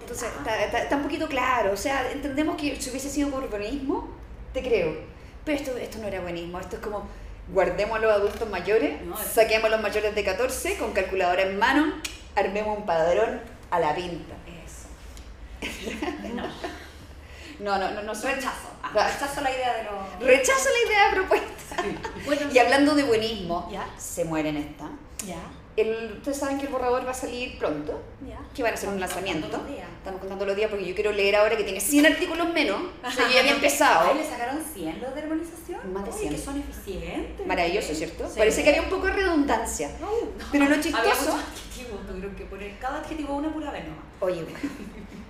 Entonces, 0.00 0.28
está, 0.38 0.62
está- 0.64 0.78
está 0.82 0.96
un 0.96 1.02
poquito 1.02 1.26
claro. 1.28 1.72
O 1.72 1.76
sea, 1.76 2.10
entendemos 2.12 2.56
que 2.56 2.80
si 2.80 2.90
hubiese 2.90 3.10
sido 3.10 3.30
por 3.30 3.48
buenismo, 3.48 4.08
te 4.52 4.62
creo. 4.62 4.94
Pero 5.44 5.58
esto, 5.58 5.76
esto 5.76 5.98
no 5.98 6.06
era 6.08 6.20
buenismo. 6.20 6.58
Esto 6.60 6.76
es 6.76 6.82
como, 6.82 7.08
guardemos 7.52 7.98
a 7.98 8.00
los 8.02 8.12
adultos 8.12 8.48
mayores, 8.48 9.00
No, 9.02 9.18
es- 9.18 9.26
saquemos 9.28 9.66
a 9.66 9.68
los 9.70 9.80
mayores 9.82 10.14
de 10.14 10.24
14 10.24 10.76
con 10.78 10.92
calculadora 10.92 11.42
en 11.42 11.58
mano, 11.58 11.94
armemos 12.34 12.76
un 12.78 12.84
padrón 12.86 13.40
a 13.70 13.80
la 13.80 13.94
pinta. 13.94 14.34
Eso. 14.64 14.85
No, 17.58 17.78
no, 17.78 17.90
no, 17.90 18.02
no. 18.02 18.14
soy- 18.14 18.32
Rechazo. 18.34 18.68
Ah, 18.82 18.90
rechazo 18.92 19.40
la 19.40 19.50
idea 19.50 19.72
de 19.78 19.84
los. 19.84 20.20
Rechazo 20.20 20.68
la 20.70 20.88
idea 20.90 21.10
propuesta. 21.12 21.76
Bueno, 22.26 22.42
Y 22.52 22.58
hablando 22.58 22.94
de 22.94 23.02
buenismo, 23.04 23.68
Ya. 23.72 23.86
se 23.98 24.24
muere 24.24 24.50
en 24.50 24.56
esta. 24.58 24.90
Ya, 25.26 25.36
El, 25.76 26.12
ustedes 26.18 26.38
saben 26.38 26.58
que 26.58 26.66
el 26.66 26.72
borrador 26.72 27.06
va 27.06 27.10
a 27.10 27.14
salir 27.14 27.58
pronto, 27.58 28.02
ya. 28.26 28.38
que 28.54 28.62
van 28.62 28.72
a 28.72 28.74
hacer 28.74 28.88
un 28.90 29.00
lanzamiento. 29.00 29.42
contando 29.48 29.66
los 29.68 29.76
días. 29.76 29.88
Estamos 29.98 30.20
contando 30.20 30.46
los 30.46 30.56
días 30.56 30.70
porque 30.70 30.86
yo 30.86 30.94
quiero 30.94 31.12
leer 31.12 31.36
ahora 31.36 31.56
que 31.56 31.64
tiene 31.64 31.80
100 31.80 32.06
artículos 32.12 32.52
menos. 32.52 32.80
O 33.04 33.10
sea, 33.10 33.26
yo 33.26 33.32
ya 33.34 33.40
había 33.40 33.52
empezado. 33.52 34.10
Ay, 34.12 34.18
le 34.18 34.28
sacaron 34.28 34.62
100 34.62 35.00
los 35.00 35.14
de 35.14 35.22
urbanización. 35.22 35.92
Más 35.94 36.04
de 36.04 36.10
Oye, 36.10 36.18
100. 36.20 36.34
que 36.34 36.38
son 36.40 36.60
eficientes. 36.60 37.46
Maravilloso, 37.46 37.94
¿cierto? 37.94 38.28
Sí. 38.28 38.34
Parece 38.38 38.62
que 38.62 38.68
había 38.70 38.82
un 38.82 38.90
poco 38.90 39.06
de 39.06 39.12
redundancia. 39.14 39.90
Pero 40.52 40.64
lo 40.66 40.70
Había 40.70 40.82
chistoso. 40.82 41.04
muchos 41.04 41.34
adjetivos, 41.34 42.00
creo 42.18 42.36
que 42.36 42.44
poner 42.44 42.78
cada 42.78 42.98
adjetivo 43.00 43.36
una 43.36 43.52
pura 43.52 43.70
vez 43.70 43.84
nomás. 43.84 44.04
Oye, 44.20 44.42
bueno, 44.44 44.58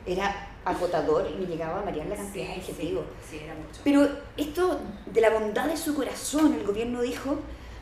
era 0.07 0.49
agotador 0.65 1.29
y 1.33 1.41
me 1.41 1.47
llegaba 1.47 1.81
a 1.81 1.85
marear 1.85 2.07
la 2.07 2.17
cantidad 2.17 2.47
de 2.49 2.55
Sí, 2.55 2.61
adjetivos. 2.61 3.05
Sí, 3.23 3.39
sí, 3.39 3.45
era 3.45 3.55
mucho. 3.55 3.81
Pero 3.85 4.09
esto, 4.37 4.81
de 5.07 5.21
la 5.21 5.31
bondad 5.31 5.67
de 5.67 5.77
su 5.77 5.95
corazón, 5.95 6.55
el 6.55 6.67
gobierno 6.67 7.03
dijo: 7.03 7.39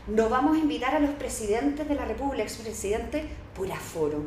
no 0.07 0.29
vamos 0.29 0.55
a 0.55 0.59
invitar 0.59 0.95
a 0.95 0.99
los 0.99 1.11
presidentes 1.11 1.87
de 1.87 1.95
la 1.95 2.05
República, 2.05 2.43
expresidentes, 2.43 3.25
por 3.55 3.71
aforo. 3.71 4.23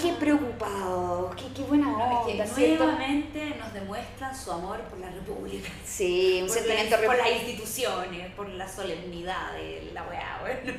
Qué 0.00 0.12
preocupados, 0.14 1.34
qué, 1.34 1.52
qué 1.54 1.62
buena 1.64 1.86
No, 1.86 2.20
onda, 2.22 2.44
es 2.44 2.50
que 2.50 2.56
¿cierto? 2.56 2.84
nuevamente 2.84 3.56
nos 3.58 3.74
demuestran 3.74 4.34
su 4.34 4.50
amor 4.50 4.80
por 4.82 4.98
la 4.98 5.10
República. 5.10 5.68
Sí, 5.84 6.38
un 6.40 6.46
por, 6.48 6.56
sentimiento 6.56 6.96
las, 6.96 7.04
por 7.04 7.16
las 7.18 7.30
instituciones, 7.30 8.34
por 8.34 8.48
la 8.48 8.66
solemnidad 8.66 9.52
de 9.52 9.90
la 9.92 10.02
weá, 10.04 10.38
bueno. 10.40 10.78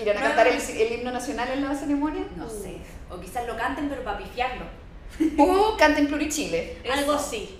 ¿Irán 0.00 0.16
a 0.16 0.20
No, 0.20 0.26
cantar 0.28 0.46
el, 0.46 0.60
el 0.60 0.92
himno 0.92 1.10
nacional 1.10 1.48
en 1.48 1.64
la 1.64 1.74
ceremonia? 1.74 2.24
No 2.36 2.48
sé. 2.48 2.76
O 3.10 3.18
quizás 3.20 3.46
lo 3.48 3.56
canten, 3.56 3.88
pero 3.88 4.04
para 4.04 4.18
pifiarlo. 4.18 4.64
O 5.38 5.76
canten 5.76 6.08
Plurichile. 6.08 6.78
Algo 6.90 7.12
así. 7.12 7.58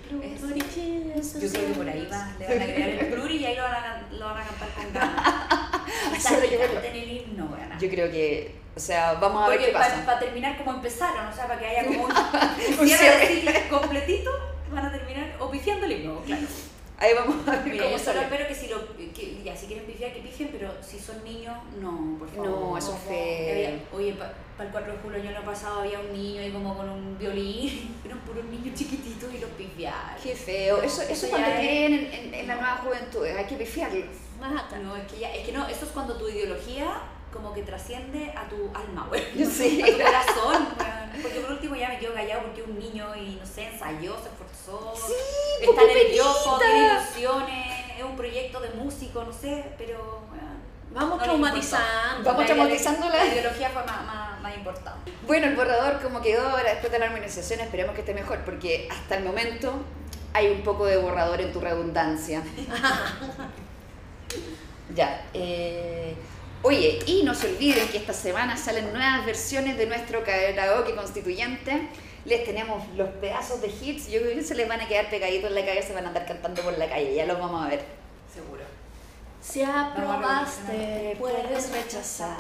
Eso. 1.17 1.39
Yo 1.39 1.49
creo 1.51 1.67
que 1.67 1.75
por 1.75 1.89
ahí 1.89 2.09
va, 2.11 2.33
le 2.39 2.47
van 2.47 2.61
a 2.61 2.65
agregar 2.65 2.89
el 2.89 3.07
pluri 3.13 3.37
y 3.37 3.47
ahí 3.47 3.57
lo 3.57 3.63
van 3.63 3.75
a, 3.75 4.07
lo 4.11 4.25
van 4.27 4.39
a 4.39 4.45
cantar 4.45 4.69
con 4.71 4.93
ganas. 4.93 5.53
Canten 6.73 6.97
el 6.97 7.11
himno. 7.11 7.57
Yo 7.81 7.89
creo 7.89 8.11
que, 8.11 8.55
o 8.75 8.81
sea, 8.81 9.15
vamos 9.15 9.45
a 9.45 9.49
ver 9.51 9.61
qué 9.61 9.73
pasa. 9.73 10.05
para 10.05 10.19
terminar 10.19 10.57
como 10.57 10.73
empezaron, 10.73 11.27
o 11.27 11.33
sea, 11.35 11.47
para 11.47 11.61
que 11.61 11.67
haya 11.67 11.85
como 11.87 12.05
un, 12.05 12.11
Un 12.81 12.89
cierre 12.89 13.43
de 13.43 13.69
completito, 13.69 14.31
van 14.73 14.87
a 14.87 14.93
terminar 14.93 15.37
o 15.39 15.51
pifiando 15.51 15.87
el 15.87 15.93
himno, 15.93 16.23
claro. 16.23 16.47
Ahí 16.99 17.15
vamos 17.15 17.47
a 17.49 17.51
ver 17.57 17.65
Mira, 17.73 17.85
cómo 17.85 17.97
yo 17.97 17.99
solo 18.05 18.21
sale. 18.21 18.23
espero 18.23 18.47
que 18.49 18.55
si 18.55 18.69
lo, 18.69 18.97
que, 19.13 19.43
ya, 19.43 19.57
si 19.57 19.67
quieren 19.67 19.85
pifiar, 19.87 20.13
que 20.13 20.21
pifien, 20.21 20.51
pero 20.53 20.71
si 20.81 21.01
son 21.01 21.25
niños, 21.25 21.57
no, 21.81 22.17
por 22.19 22.29
favor. 22.31 22.47
No, 22.49 22.79
eso 22.79 22.95
es 22.95 23.01
feo. 23.09 23.79
Oye, 23.93 24.13
para 24.15 24.35
el 24.67 24.71
4 24.71 24.93
de 24.93 24.99
julio 25.01 25.19
el 25.19 25.27
año 25.37 25.45
pasado 25.45 25.81
había 25.81 25.99
un 25.99 26.13
niño 26.13 26.41
ahí 26.43 26.53
como 26.53 26.77
con 26.77 26.89
un 26.89 27.19
violín, 27.19 27.97
eran 28.05 28.19
puros 28.21 28.45
niños 28.45 28.79
chiquititos 28.79 29.35
y 29.35 29.39
los 29.39 29.51
pifiaron. 29.51 30.17
Qué 30.23 30.37
feo. 30.37 30.81
Eso, 30.83 31.03
eso 31.03 31.13
Eso 31.13 31.29
cuando 31.31 31.49
es- 31.49 31.55
creen 31.57 31.93
en, 31.95 32.13
en- 32.15 32.35
en 32.35 32.47
la 32.47 32.55
nueva 32.55 32.77
juventud, 32.85 33.25
hay 33.27 33.45
que 33.47 33.57
pifiarlo. 33.57 34.05
Más 34.41 34.63
acá. 34.65 34.79
No, 34.79 34.95
es 34.97 35.11
que, 35.11 35.19
ya, 35.19 35.35
es 35.35 35.45
que 35.45 35.53
no, 35.53 35.67
eso 35.67 35.85
es 35.87 35.91
cuando 35.91 36.17
tu 36.17 36.29
ideología 36.29 37.01
como 37.33 37.53
que 37.53 37.63
trasciende 37.63 38.33
a 38.37 38.49
tu 38.49 38.71
alma, 38.75 39.07
güey. 39.09 39.23
Sí. 39.47 39.83
A 39.83 39.87
tu 39.87 39.93
corazón, 40.03 40.69
weón. 40.79 41.23
Porque 41.23 41.41
por 41.41 41.53
último 41.53 41.77
ya 41.77 41.89
me 41.89 41.99
quedo 41.99 42.15
callado 42.15 42.43
porque 42.43 42.63
un 42.63 42.79
niño 42.79 43.15
y 43.17 43.37
no 43.41 43.47
sé, 43.47 43.69
ensayó, 43.69 44.17
se 44.19 44.29
esforzó, 44.29 44.95
Sí, 45.07 45.13
está 45.61 45.83
pues, 45.83 45.95
nervioso, 45.95 46.59
tiene 46.59 46.87
ilusiones, 46.95 47.97
es 47.99 48.05
un 48.05 48.17
proyecto 48.17 48.61
de 48.61 48.71
músico, 48.71 49.25
no 49.25 49.33
sé, 49.33 49.65
pero 49.79 50.23
Vamos 50.95 51.17
no 51.19 51.25
traumatizando. 51.25 52.23
Vamos 52.25 52.45
traumatizando 52.47 53.09
la- 53.09 53.25
La 53.25 53.27
ideología 53.27 53.71
fue 53.71 53.83
más, 53.85 54.05
más, 54.05 54.41
más 54.43 54.55
importante. 54.57 55.11
Bueno, 55.27 55.47
el 55.47 55.57
borrador 55.57 56.03
como 56.03 56.21
quedó 56.21 56.47
ahora 56.49 56.71
después 56.71 56.93
de 56.93 56.99
la 56.99 57.07
armonización, 57.07 57.61
esperemos 57.61 57.95
que 57.95 58.01
esté 58.03 58.13
mejor, 58.13 58.41
porque 58.45 58.89
hasta 58.91 59.17
el 59.17 59.25
momento 59.25 59.73
hay 60.35 60.51
un 60.51 60.63
poco 60.63 60.85
de 60.87 60.99
borrador 60.99 61.41
en 61.41 61.51
tu 61.53 61.61
redundancia. 61.61 62.43
ya. 64.95 65.25
eh, 65.35 66.15
oye, 66.63 67.01
y 67.07 67.23
no 67.25 67.35
se 67.35 67.49
olviden 67.49 67.89
que 67.89 67.99
esta 67.99 68.13
semana 68.13 68.57
salen 68.57 68.93
nuevas 68.93 69.27
versiones 69.27 69.77
de 69.77 69.87
nuestro 69.87 70.25
karaoke 70.25 70.95
constituyente. 70.95 71.89
Les 72.25 72.45
tenemos 72.45 72.87
los 72.97 73.09
pedazos 73.09 73.61
de 73.61 73.69
hits, 73.69 74.09
yo 74.09 74.21
creo 74.21 74.35
que 74.37 74.45
se 74.45 74.55
les 74.55 74.69
van 74.69 74.81
a 74.81 74.87
quedar 74.87 75.11
pegaditos 75.11 75.51
en 75.51 75.57
la 75.57 75.67
cabeza, 75.67 75.93
van 75.93 76.05
a 76.05 76.09
andar 76.09 76.25
cantando 76.25 76.63
por 76.63 76.79
la 76.79 76.89
calle, 76.89 77.15
ya 77.15 77.27
los 77.27 77.39
vamos 77.39 77.67
a 77.67 77.69
ver. 77.69 77.85
Seguro. 78.33 78.63
Si 79.41 79.63
aprobaste, 79.63 81.17
puedes 81.19 81.71
rechazar. 81.73 82.37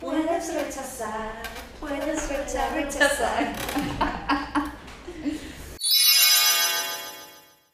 Puedes 0.00 0.54
rechazar, 0.54 1.42
puedes 1.80 2.28
rechazar, 2.28 2.72
rechazar. 2.74 3.52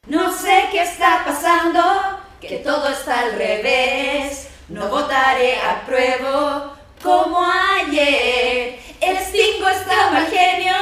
No 0.06 0.32
sé 0.32 0.68
qué 0.70 0.82
está 0.82 1.22
pasando, 1.24 1.82
que 2.40 2.58
todo 2.58 2.88
está 2.88 3.20
al 3.20 3.32
revés. 3.32 4.48
No 4.68 4.88
votaré 4.88 5.60
a 5.60 5.84
prueba 5.84 6.76
como 7.02 7.44
ayer. 7.44 8.78
El 9.00 9.18
5 9.18 9.68
está 9.68 10.10
mal 10.10 10.26
genio, 10.28 10.74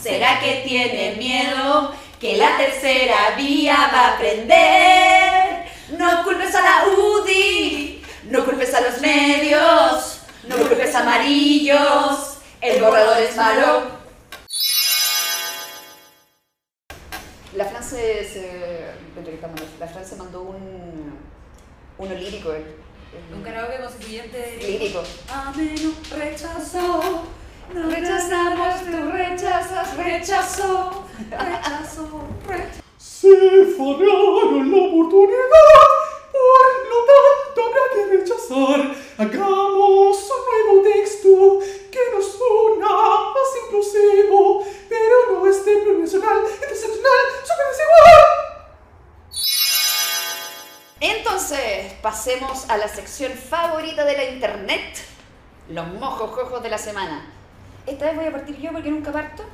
¿será 0.00 0.38
que 0.40 0.62
tiene 0.66 1.16
miedo? 1.16 1.92
Que 2.20 2.36
la 2.36 2.56
tercera 2.58 3.34
vía 3.36 3.90
va 3.92 4.08
a 4.08 4.18
prender. 4.18 5.64
No 5.98 6.22
culpes 6.24 6.54
a 6.54 6.62
la 6.62 6.84
UDI, 6.88 8.04
no 8.24 8.44
culpes 8.44 8.74
a 8.74 8.80
los 8.82 9.00
medios, 9.00 10.20
no 10.44 10.56
culpes 10.56 10.94
amarillos. 10.94 12.38
El 12.60 12.80
borrador 12.82 13.18
es 13.18 13.34
malo. 13.34 14.02
La 17.56 17.64
Fran 17.66 17.82
se, 17.82 18.28
la 19.78 19.86
Fran 19.86 20.06
se 20.06 20.16
mandó 20.16 20.42
un, 20.42 21.18
uno 21.98 22.14
lírico. 22.14 22.54
Un 23.34 23.42
karaoke 23.42 23.78
constituyente 23.78 24.56
lírico. 24.60 25.02
Amén, 25.28 25.94
rechazó. 26.10 27.22
No 27.74 27.90
Rechazamos, 27.90 28.80
tú 28.84 29.10
rechazas, 29.12 29.96
rechazo. 29.96 31.04
rechazo, 31.30 32.28
rechazo. 32.48 32.78
Se 32.98 33.64
fanaron 33.76 34.70
la 34.70 34.76
oportunidad, 34.78 35.88
por 36.32 36.66
lo 36.90 36.98
tanto 37.10 37.58
habrá 37.66 37.84
que 37.94 38.16
rechazar. 38.16 38.80
Hagamos 39.18 40.30
un 40.30 40.42
nuevo 40.48 40.82
texto 40.82 41.60
que 41.90 41.98
nos 42.14 42.38
una 42.40 42.88
más 42.88 43.50
inclusivo, 43.66 44.66
pero 44.88 45.16
no 45.32 45.46
esté 45.46 45.76
plurinacional, 45.78 46.38
interseccional, 46.44 47.20
super 47.44 47.71
pasemos 52.02 52.68
a 52.68 52.76
la 52.76 52.88
sección 52.88 53.32
favorita 53.32 54.04
de 54.04 54.16
la 54.16 54.24
internet, 54.24 54.98
los 55.68 55.86
mojos 55.94 56.30
jojos 56.32 56.62
de 56.62 56.68
la 56.70 56.78
semana. 56.78 57.24
Esta 57.86 58.06
vez 58.06 58.16
voy 58.16 58.26
a 58.26 58.32
partir 58.32 58.58
yo 58.60 58.72
porque 58.72 58.90
nunca 58.90 59.12
parto. 59.12 59.44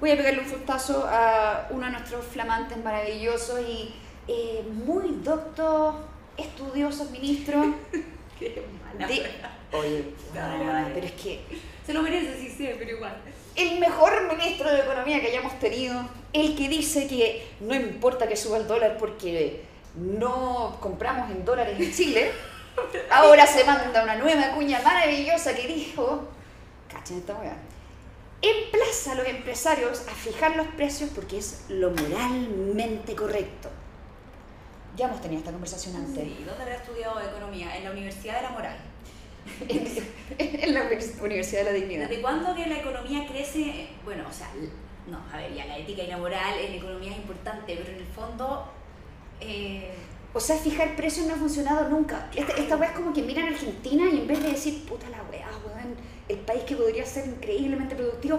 Voy 0.00 0.10
a 0.12 0.16
pegarle 0.16 0.40
un 0.40 0.46
fustazo 0.46 1.06
a 1.06 1.66
uno 1.70 1.86
de 1.86 1.92
nuestros 1.92 2.24
flamantes 2.26 2.82
maravillosos 2.82 3.60
y 3.60 3.94
eh, 4.28 4.64
muy 4.86 5.16
doctos, 5.22 5.96
estudiosos 6.36 7.10
ministros. 7.10 7.66
Qué 8.38 8.62
mala. 8.94 9.06
de- 9.06 9.30
Oye, 9.72 10.04
no, 10.34 10.88
pero 10.94 11.06
es 11.06 11.12
que 11.12 11.40
Se 11.86 11.92
lo 11.92 12.02
merece, 12.02 12.40
sí 12.40 12.48
sé, 12.48 12.74
pero 12.78 12.96
igual. 12.96 13.14
el 13.54 13.78
mejor 13.78 14.34
ministro 14.34 14.68
de 14.68 14.80
Economía 14.80 15.20
que 15.20 15.28
hayamos 15.28 15.58
tenido, 15.60 16.08
el 16.32 16.56
que 16.56 16.68
dice 16.68 17.06
que 17.06 17.46
no 17.60 17.74
importa 17.74 18.26
que 18.26 18.34
suba 18.36 18.56
el 18.56 18.66
dólar 18.66 18.96
porque 18.98 19.62
no 19.96 20.78
compramos 20.80 21.30
en 21.30 21.44
dólares 21.44 21.78
en 21.78 21.92
Chile, 21.92 22.30
ahora 23.10 23.46
se 23.46 23.64
manda 23.64 24.02
una 24.02 24.16
nueva 24.16 24.52
cuña 24.54 24.80
maravillosa 24.82 25.54
que 25.54 25.66
dijo, 25.66 26.28
cachen 26.92 27.18
esta 27.18 27.34
weá, 27.34 27.56
emplaza 28.42 29.12
a 29.12 29.14
los 29.16 29.26
empresarios 29.26 30.06
a 30.08 30.12
fijar 30.12 30.56
los 30.56 30.66
precios 30.68 31.10
porque 31.14 31.38
es 31.38 31.64
lo 31.68 31.90
moralmente 31.90 33.14
correcto. 33.14 33.68
Ya 34.96 35.06
hemos 35.06 35.20
tenido 35.20 35.38
esta 35.38 35.52
conversación 35.52 35.96
antes. 35.96 36.24
Sí, 36.24 36.44
¿dónde 36.46 36.62
habrá 36.62 36.76
estudiado 36.76 37.20
economía? 37.20 37.76
En 37.76 37.84
la 37.84 37.90
Universidad 37.92 38.36
de 38.36 38.42
la 38.42 38.50
Moral. 38.50 38.76
en 40.38 40.74
la 40.74 40.82
Universidad 41.22 41.60
de 41.60 41.64
la 41.64 41.72
Dignidad. 41.72 42.08
¿Desde 42.08 42.22
cuándo 42.22 42.54
que 42.54 42.66
la 42.66 42.78
economía 42.78 43.26
crece? 43.26 43.88
Bueno, 44.04 44.24
o 44.28 44.32
sea, 44.32 44.50
no, 45.06 45.22
a 45.32 45.36
ver, 45.36 45.54
ya 45.54 45.64
la 45.66 45.78
ética 45.78 46.02
y 46.02 46.08
la 46.08 46.18
moral 46.18 46.58
en 46.58 46.74
economía 46.74 47.12
es 47.12 47.18
importante, 47.18 47.76
pero 47.76 47.90
en 47.90 47.98
el 47.98 48.06
fondo... 48.06 48.70
eh, 49.40 49.94
O 50.32 50.40
sea, 50.40 50.56
fijar 50.56 50.94
precios 50.96 51.26
no 51.26 51.34
ha 51.34 51.36
funcionado 51.36 51.88
nunca. 51.88 52.30
Esta, 52.34 52.52
esta 52.52 52.76
weá 52.76 52.90
es 52.90 52.96
como 52.96 53.12
que 53.12 53.22
miran 53.22 53.46
a 53.46 53.48
Argentina 53.48 54.04
y 54.12 54.20
en 54.20 54.26
vez 54.26 54.42
de 54.42 54.50
decir, 54.50 54.84
puta 54.84 55.08
la 55.10 55.22
weá, 55.30 55.48
weón, 55.66 55.96
el 56.28 56.38
país 56.38 56.62
que 56.62 56.76
podría 56.76 57.04
ser 57.04 57.26
increíblemente 57.26 57.96
productivo, 57.96 58.38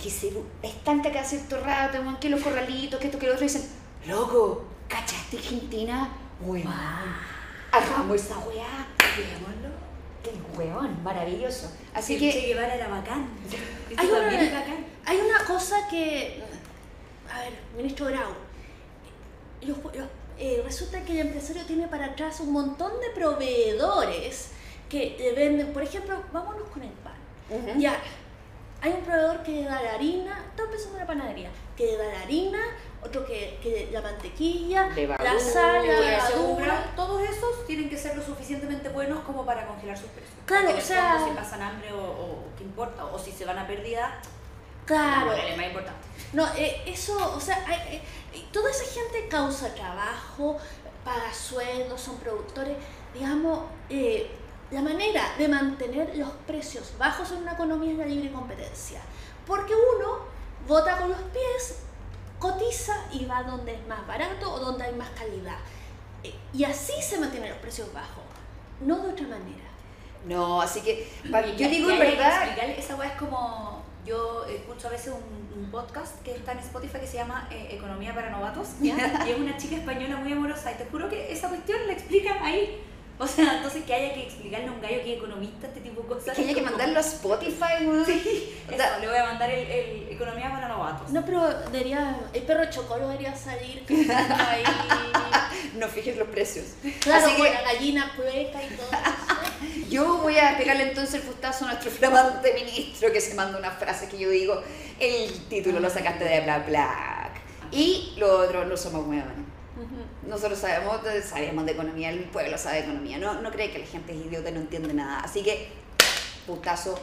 que 0.00 0.08
se 0.08 0.32
estanca 0.62 1.10
cada 1.10 1.24
cierto 1.24 1.60
rato, 1.60 1.98
weón, 2.00 2.18
que 2.18 2.28
los 2.30 2.40
corralitos, 2.40 3.00
que 3.00 3.06
esto, 3.06 3.18
que 3.18 3.26
lo 3.26 3.32
otro, 3.32 3.42
dicen, 3.44 3.62
loco, 4.06 4.64
¿cachaste 4.88 5.38
Argentina? 5.38 6.10
Weón, 6.40 6.72
hagamos 7.72 8.16
esa 8.16 8.38
weá. 8.38 8.86
Qué 10.22 10.32
weón, 10.56 11.02
maravilloso. 11.02 11.72
Así 11.94 12.18
que 12.18 12.30
Che 12.30 12.40
Guevara 12.40 12.74
era 12.74 12.86
Hay 12.86 14.06
una, 14.06 14.60
bacán. 14.60 14.86
hay 15.06 15.18
una 15.18 15.44
cosa 15.44 15.88
que. 15.88 16.42
A 17.32 17.40
ver, 17.40 17.52
ministro 17.76 18.06
Grau. 18.06 18.49
Los, 19.62 19.78
los- 19.94 20.08
eh, 20.38 20.62
resulta 20.64 21.02
que 21.04 21.12
el 21.20 21.26
empresario 21.26 21.64
tiene 21.66 21.86
para 21.86 22.06
atrás 22.06 22.40
un 22.40 22.52
montón 22.52 22.92
de 23.00 23.10
proveedores 23.10 24.48
que 24.88 25.16
le 25.18 25.32
venden. 25.32 25.72
Por 25.72 25.82
ejemplo, 25.82 26.16
vámonos 26.32 26.68
con 26.68 26.82
el 26.82 26.88
pan. 26.90 27.14
Ujú. 27.50 27.78
Ya, 27.78 28.00
hay 28.80 28.92
un 28.92 29.00
proveedor 29.02 29.42
que 29.42 29.64
da 29.64 29.82
la 29.82 29.94
harina, 29.94 30.44
todo 30.56 30.66
empezó 30.66 30.90
en 30.92 30.98
la 30.98 31.06
panadería, 31.06 31.50
que 31.76 31.96
da 31.96 32.04
la 32.04 32.20
harina, 32.22 32.58
otro 33.02 33.26
que, 33.26 33.58
que 33.62 33.90
la 33.92 34.00
mantequilla, 34.00 34.88
la 34.88 35.38
sal, 35.38 35.86
la 35.86 36.00
Levadura, 36.00 36.28
levadura. 36.30 36.92
todos 36.96 37.22
esos 37.22 37.66
tienen 37.66 37.90
que 37.90 37.96
ser 37.98 38.16
lo 38.16 38.22
suficientemente 38.22 38.88
buenos 38.88 39.20
como 39.24 39.44
para 39.44 39.66
congelar 39.66 39.96
sus 39.98 40.08
precios. 40.10 40.34
Claro, 40.46 40.70
o 40.76 40.80
sea- 40.80 41.22
si 41.24 41.30
pasan 41.34 41.60
hambre 41.62 41.92
o, 41.92 41.98
o 41.98 42.44
qué 42.56 42.64
importa, 42.64 43.04
o 43.04 43.18
si 43.18 43.30
se 43.32 43.44
van 43.44 43.58
a 43.58 43.66
pérdida, 43.66 44.20
Claro. 44.94 45.26
moral 45.26 45.48
es 45.48 45.56
más 45.56 45.66
importante. 45.66 46.00
No, 46.32 46.46
eh, 46.56 46.82
eso, 46.86 47.34
o 47.36 47.40
sea, 47.40 47.56
eh, 47.90 48.02
eh, 48.32 48.44
toda 48.52 48.70
esa 48.70 48.84
gente 48.84 49.28
causa 49.28 49.74
trabajo, 49.74 50.58
paga 51.04 51.32
sueldos, 51.32 52.00
son 52.00 52.16
productores. 52.18 52.76
Digamos, 53.14 53.64
eh, 53.88 54.30
la 54.70 54.80
manera 54.82 55.34
de 55.36 55.48
mantener 55.48 56.16
los 56.16 56.30
precios 56.46 56.92
bajos 56.98 57.30
en 57.32 57.38
una 57.38 57.52
economía 57.54 57.92
es 57.92 57.98
la 57.98 58.06
libre 58.06 58.30
competencia. 58.32 59.00
Porque 59.46 59.72
uno 59.74 60.18
vota 60.68 60.98
con 60.98 61.10
los 61.10 61.20
pies, 61.32 61.80
cotiza 62.38 62.94
y 63.12 63.24
va 63.26 63.42
donde 63.42 63.74
es 63.74 63.86
más 63.88 64.06
barato 64.06 64.52
o 64.52 64.58
donde 64.60 64.84
hay 64.84 64.94
más 64.94 65.08
calidad. 65.10 65.58
Y 66.52 66.64
así 66.64 66.92
se 67.02 67.18
mantienen 67.18 67.50
los 67.50 67.58
precios 67.58 67.92
bajos, 67.92 68.22
no 68.80 68.98
de 68.98 69.12
otra 69.12 69.26
manera. 69.26 69.64
no, 70.26 70.60
así 70.60 70.82
que, 70.82 71.10
yo 71.56 71.68
digo 71.68 71.90
en 71.90 71.98
verdad, 71.98 72.42
explicarle- 72.44 72.78
esa 72.78 73.04
es 73.04 73.12
como. 73.12 73.79
Yo 74.06 74.44
escucho 74.46 74.88
a 74.88 74.90
veces 74.90 75.12
un, 75.12 75.60
un 75.60 75.70
podcast 75.70 76.20
que 76.22 76.34
está 76.34 76.52
en 76.52 76.58
Spotify 76.58 76.98
que 77.00 77.06
se 77.06 77.16
llama 77.16 77.48
eh, 77.50 77.68
Economía 77.72 78.14
para 78.14 78.30
Novatos. 78.30 78.68
¿ya? 78.80 79.24
y 79.26 79.30
es 79.30 79.38
una 79.38 79.56
chica 79.56 79.76
española 79.76 80.16
muy 80.16 80.32
amorosa. 80.32 80.72
Y 80.72 80.76
te 80.76 80.86
juro 80.86 81.08
que 81.08 81.32
esa 81.32 81.48
cuestión 81.48 81.86
la 81.86 81.92
explican 81.92 82.42
ahí. 82.42 82.80
O 83.18 83.26
sea, 83.26 83.56
entonces 83.56 83.84
que 83.84 83.92
haya 83.92 84.14
que 84.14 84.22
explicarle 84.22 84.68
a 84.68 84.72
un 84.72 84.80
gallo 84.80 85.02
que 85.02 85.12
es 85.12 85.18
economista 85.18 85.66
este 85.66 85.80
tipo 85.80 86.00
de 86.00 86.08
cosas. 86.08 86.34
que 86.34 86.42
haya 86.42 86.54
que 86.54 86.62
mandarlo 86.62 86.98
a 86.98 87.02
Spotify, 87.02 87.84
weón. 87.84 88.00
O 88.02 88.04
sea, 88.06 88.16
Eso, 88.92 89.00
le 89.00 89.08
voy 89.08 89.16
a 89.16 89.24
mandar 89.24 89.50
el, 89.50 89.70
el 89.70 90.08
Economía 90.08 90.50
para 90.50 90.68
Novatos. 90.68 91.10
No, 91.10 91.22
pero 91.26 91.46
debería, 91.70 92.18
el 92.32 92.42
perro 92.44 92.70
chocolo 92.70 93.08
debería 93.08 93.36
salir 93.36 93.84
cantando 93.84 94.42
ahí. 94.42 94.62
no 95.78 95.86
fijes 95.88 96.16
los 96.16 96.28
precios. 96.28 96.66
Claro, 97.00 97.26
Así 97.26 97.36
con 97.36 97.46
que 97.46 97.52
la 97.52 97.62
gallina 97.62 98.12
cueca 98.16 98.62
y 98.62 98.68
todo 98.74 98.86
eso. 98.90 99.29
Yo 99.90 100.18
voy 100.18 100.38
a 100.38 100.56
pegarle 100.56 100.84
entonces 100.84 101.16
el 101.16 101.22
fustazo 101.22 101.64
a 101.64 101.68
nuestro 101.68 101.90
flamante 101.90 102.54
ministro 102.54 103.12
que 103.12 103.20
se 103.20 103.34
manda 103.34 103.58
una 103.58 103.72
frase 103.72 104.08
que 104.08 104.18
yo 104.18 104.30
digo, 104.30 104.62
el 105.00 105.48
título 105.48 105.80
lo 105.80 105.90
sacaste 105.90 106.24
de 106.24 106.40
bla 106.42 106.60
bla. 106.60 107.32
Y 107.72 108.14
lo 108.16 108.38
otro, 108.38 108.64
no 108.64 108.76
somos 108.76 109.06
huevones. 109.06 109.50
Nosotros 110.26 110.58
sabemos, 110.58 111.00
sabemos 111.24 111.64
de 111.64 111.72
economía, 111.72 112.10
el 112.10 112.24
pueblo 112.24 112.56
sabe 112.56 112.78
de 112.78 112.82
economía. 112.84 113.18
No, 113.18 113.40
no 113.40 113.50
cree 113.50 113.70
que 113.72 113.78
la 113.80 113.86
gente 113.86 114.12
es 114.12 114.26
idiota 114.26 114.50
y 114.50 114.52
no 114.52 114.60
entiende 114.60 114.94
nada. 114.94 115.20
Así 115.20 115.42
que, 115.42 115.72
fustazo 116.46 116.98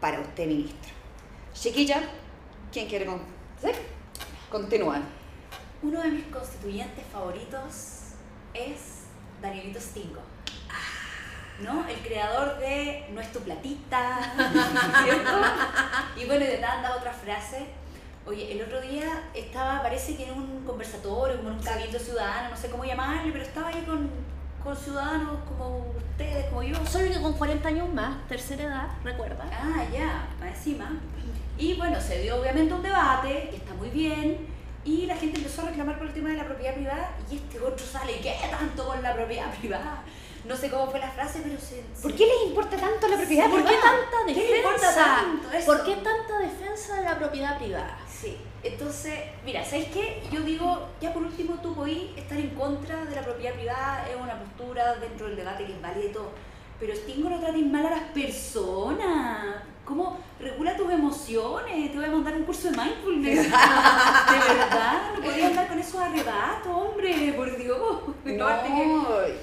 para 0.00 0.20
usted, 0.20 0.46
ministro. 0.46 0.92
Chiquilla, 1.54 2.02
¿quién 2.72 2.88
quiere 2.88 3.06
con... 3.06 3.20
¿Sí? 3.60 3.68
Continúa. 4.50 5.00
Uno 5.82 6.00
de 6.02 6.10
mis 6.10 6.24
constituyentes 6.26 7.04
favoritos 7.12 7.72
es 8.54 9.04
Danielito 9.40 9.80
Stingo. 9.80 10.31
¿No? 11.62 11.86
El 11.88 11.96
creador 11.98 12.58
de 12.58 13.06
No 13.12 13.20
es 13.20 13.32
tu 13.32 13.40
platita, 13.40 14.34
¿cierto? 15.04 15.30
Y 16.16 16.24
bueno, 16.26 16.44
y 16.44 16.48
de 16.48 16.58
tantas 16.58 16.96
otras 16.96 17.16
frases. 17.16 17.62
Oye, 18.26 18.52
el 18.52 18.62
otro 18.62 18.80
día 18.80 19.24
estaba, 19.34 19.82
parece 19.82 20.16
que 20.16 20.24
en 20.28 20.32
un 20.32 20.64
conversatorio, 20.64 21.36
como 21.38 21.50
en 21.50 21.56
un 21.56 21.62
cabildo 21.62 21.98
ciudadano, 21.98 22.50
no 22.50 22.56
sé 22.56 22.70
cómo 22.70 22.84
llamarle, 22.84 23.32
pero 23.32 23.44
estaba 23.44 23.68
ahí 23.68 23.82
con, 23.82 24.08
con 24.62 24.76
ciudadanos 24.76 25.38
como 25.48 25.92
ustedes, 25.96 26.46
como 26.46 26.62
yo. 26.62 26.76
Solo 26.86 27.10
que 27.10 27.20
con 27.20 27.32
40 27.32 27.68
años 27.68 27.92
más, 27.92 28.28
tercera 28.28 28.64
edad, 28.64 28.88
recuerda. 29.02 29.44
Ah, 29.52 29.84
ya, 29.92 30.28
más 30.38 30.56
encima. 30.56 31.00
Y 31.58 31.74
bueno, 31.74 32.00
se 32.00 32.22
dio 32.22 32.40
obviamente 32.40 32.72
un 32.72 32.82
debate, 32.82 33.48
que 33.50 33.56
está 33.56 33.74
muy 33.74 33.88
bien, 33.88 34.46
y 34.84 35.06
la 35.06 35.16
gente 35.16 35.38
empezó 35.38 35.62
a 35.62 35.66
reclamar 35.66 35.98
por 35.98 36.08
el 36.08 36.12
tema 36.12 36.30
de 36.30 36.36
la 36.36 36.44
propiedad 36.44 36.74
privada, 36.74 37.10
y 37.30 37.36
este 37.36 37.60
otro 37.60 37.84
sale, 37.84 38.20
¿qué 38.20 38.36
tanto 38.50 38.86
con 38.86 39.02
la 39.02 39.14
propiedad 39.14 39.52
privada? 39.54 40.02
No 40.44 40.56
sé 40.56 40.70
cómo 40.70 40.90
fue 40.90 40.98
la 40.98 41.10
frase, 41.10 41.40
pero 41.44 41.58
se... 41.60 41.82
¿Por 42.02 42.14
qué 42.14 42.26
les 42.26 42.48
importa 42.48 42.76
tanto 42.76 43.06
la 43.06 43.16
propiedad 43.16 43.48
¿Por 43.48 43.60
qué 43.60 43.64
privada? 43.68 43.90
tanta 44.10 44.32
¿Qué 44.34 44.56
importa 44.56 44.86
defensa? 44.88 45.04
tanto 45.04 45.52
eso? 45.56 45.66
¿Por 45.66 45.84
qué 45.84 45.94
tanta 45.96 46.38
defensa 46.38 46.96
de 46.96 47.02
la 47.04 47.18
propiedad 47.18 47.58
privada? 47.58 47.98
Sí, 48.08 48.36
entonces, 48.62 49.20
mira, 49.44 49.64
¿sabes 49.64 49.86
qué? 49.92 50.22
Yo 50.32 50.40
digo, 50.40 50.88
ya 51.00 51.12
por 51.12 51.22
último 51.22 51.54
tú 51.62 51.74
podís 51.74 52.16
estar 52.16 52.38
en 52.38 52.50
contra 52.50 53.04
de 53.04 53.14
la 53.14 53.22
propiedad 53.22 53.54
privada, 53.54 54.08
es 54.08 54.16
una 54.20 54.38
postura 54.38 54.96
dentro 54.96 55.26
del 55.28 55.36
debate 55.36 55.66
que 55.66 55.72
es 55.74 55.82
válida 55.82 56.04
y 56.06 56.12
todo, 56.12 56.30
pero 56.80 56.94
Stingo 56.96 57.30
no 57.30 57.38
trates 57.40 57.66
mal 57.66 57.86
a 57.86 57.90
las 57.90 58.04
personas. 58.10 59.56
¿Cómo 59.92 60.16
regula 60.40 60.74
tus 60.74 60.90
emociones? 60.90 61.92
Te 61.92 61.98
voy 61.98 62.06
a 62.06 62.10
mandar 62.10 62.34
un 62.34 62.44
curso 62.44 62.70
de 62.70 62.78
mindfulness. 62.78 63.42
De 63.42 63.50
verdad, 63.50 65.02
no 65.14 65.22
podía 65.22 65.48
andar 65.48 65.68
con 65.68 65.78
esos 65.78 66.00
arrebatos, 66.00 66.72
hombre, 66.74 67.34
por 67.36 67.54
Dios. 67.58 68.00
No, 68.24 68.48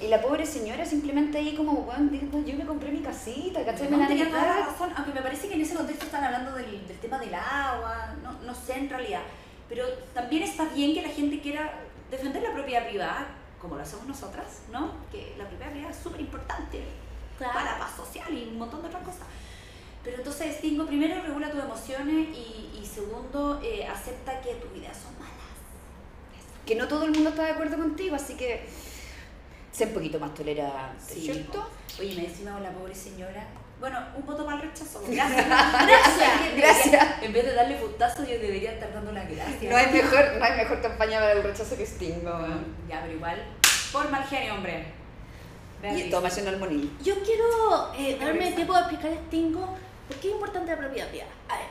y 0.01 0.07
la 0.07 0.19
pobre 0.19 0.47
señora 0.47 0.83
simplemente 0.83 1.37
ahí 1.37 1.55
como, 1.55 1.73
bueno, 1.83 2.09
yo 2.43 2.55
me 2.55 2.65
compré 2.65 2.91
mi 2.91 3.01
casita, 3.01 3.63
¿cachai? 3.63 3.89
Me 3.89 3.97
No, 3.97 4.07
tenía 4.07 4.27
toda 4.27 4.41
la 4.41 4.65
razón, 4.65 4.91
aunque 4.95 5.13
me 5.13 5.21
parece 5.21 5.47
que 5.47 5.53
en 5.53 5.61
ese 5.61 5.75
contexto 5.75 6.05
están 6.05 6.23
hablando 6.23 6.53
del, 6.53 6.87
del 6.87 6.97
tema 6.97 7.19
del 7.19 7.35
agua, 7.35 8.15
no, 8.23 8.31
no 8.41 8.55
sé 8.55 8.79
en 8.79 8.89
realidad, 8.89 9.21
pero 9.67 9.85
también 10.15 10.41
está 10.41 10.65
bien 10.65 10.95
que 10.95 11.03
la 11.03 11.09
gente 11.09 11.39
quiera 11.41 11.71
defender 12.09 12.41
la 12.41 12.53
propiedad 12.53 12.87
privada, 12.87 13.27
como 13.61 13.75
lo 13.75 13.83
hacemos 13.83 14.07
nosotras, 14.07 14.63
¿no? 14.71 14.93
Que 15.11 15.35
la 15.37 15.47
propiedad 15.47 15.71
privada 15.71 15.91
es 15.91 16.01
súper 16.01 16.21
importante 16.21 16.81
para 17.37 17.73
la 17.73 17.77
paz 17.77 17.95
social 17.95 18.33
y 18.35 18.47
un 18.47 18.57
montón 18.57 18.81
de 18.81 18.87
otras 18.87 19.03
cosas. 19.03 19.27
Pero 20.09 20.23
entonces, 20.23 20.55
Stingo, 20.55 20.87
primero 20.87 21.21
regula 21.21 21.51
tus 21.51 21.63
emociones 21.63 22.29
y, 22.35 22.79
y 22.81 22.83
segundo, 22.83 23.61
eh, 23.63 23.85
acepta 23.85 24.41
que 24.41 24.55
tus 24.55 24.75
ideas 24.75 24.97
son 24.97 25.13
malas. 25.19 25.35
Que 26.65 26.73
no 26.73 26.87
todo 26.87 27.05
el 27.05 27.11
mundo 27.11 27.29
está 27.29 27.43
de 27.43 27.51
acuerdo 27.51 27.77
contigo, 27.77 28.15
así 28.15 28.33
que 28.33 28.65
sé 29.71 29.85
un 29.85 29.93
poquito 29.93 30.19
más 30.19 30.33
tolerante, 30.33 31.13
Sí, 31.13 31.21
¿cierto? 31.21 31.63
Oye, 31.99 32.15
me 32.15 32.27
decimos 32.27 32.59
la 32.59 32.71
pobre 32.71 32.95
señora. 32.95 33.45
Bueno, 33.79 33.99
un 34.15 34.25
voto 34.25 34.43
para 34.45 34.57
el 34.57 34.63
rechazo. 34.63 35.03
Gracias. 35.07 35.47
gracias. 35.47 36.55
Gracias. 36.57 37.23
En 37.23 37.31
vez 37.31 37.45
de 37.45 37.53
darle 37.53 37.75
putazo, 37.75 38.23
yo 38.23 38.39
debería 38.39 38.71
estar 38.73 38.91
dando 38.91 39.11
las 39.11 39.29
gracias. 39.29 39.71
No 39.71 39.77
hay 39.77 39.91
mejor, 39.93 40.25
no 40.39 40.43
hay 40.43 40.57
mejor 40.57 40.81
campaña 40.81 41.19
para 41.19 41.33
el 41.33 41.43
rechazo 41.43 41.77
que 41.77 41.85
Stingo, 41.85 42.31
weón. 42.31 42.65
Ya, 42.89 43.01
pero 43.01 43.13
igual. 43.13 43.43
Por 43.91 44.09
mal 44.09 44.23
genio, 44.25 44.55
hombre. 44.55 44.85
Y 45.77 45.81
Beatriz. 45.83 46.09
toma 46.09 46.29
el 46.29 46.57
monil. 46.57 46.97
Yo 47.03 47.13
quiero 47.23 47.93
eh, 47.93 48.17
darme 48.19 48.45
risa. 48.45 48.55
tiempo 48.55 48.73
de 48.73 48.79
explicar 48.79 49.11
Stingo 49.27 49.77
por 50.09 50.17
qué 50.17 50.27
es 50.29 50.33
importante 50.33 50.71
la 50.71 50.77
propiedad 50.79 51.07
privada. 51.07 51.31
A 51.47 51.55
ver, 51.57 51.67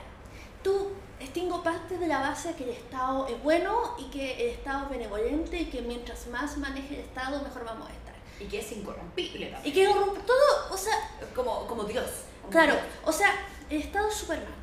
tú, 0.62 0.92
Stingo, 1.20 1.62
parte 1.62 1.98
de 1.98 2.06
la 2.06 2.20
base 2.20 2.54
que 2.54 2.64
el 2.64 2.70
Estado 2.70 3.26
es 3.26 3.42
bueno 3.42 3.96
y 3.98 4.04
que 4.10 4.34
el 4.44 4.50
Estado 4.54 4.84
es 4.84 4.90
benevolente 4.90 5.58
y 5.58 5.66
que 5.66 5.82
mientras 5.82 6.26
más 6.28 6.56
maneje 6.56 6.94
el 6.94 7.00
Estado, 7.00 7.42
mejor 7.42 7.64
vamos 7.64 7.88
a 7.90 7.92
estar. 7.92 8.14
Y 8.40 8.44
que 8.44 8.60
es 8.60 8.70
incorrompible 8.70 9.52
Y 9.64 9.72
que 9.72 9.86
corrompe 9.86 10.20
todo, 10.20 10.72
o 10.72 10.76
sea, 10.76 10.94
Como, 11.34 11.66
como 11.66 11.82
Dios. 11.84 12.06
como 12.40 12.52
claro, 12.52 12.74
Dios. 12.74 12.84
o 13.04 13.12
sea, 13.12 13.34
el 13.68 13.82
Estado 13.82 14.08
es 14.08 14.14
Superman. 14.14 14.54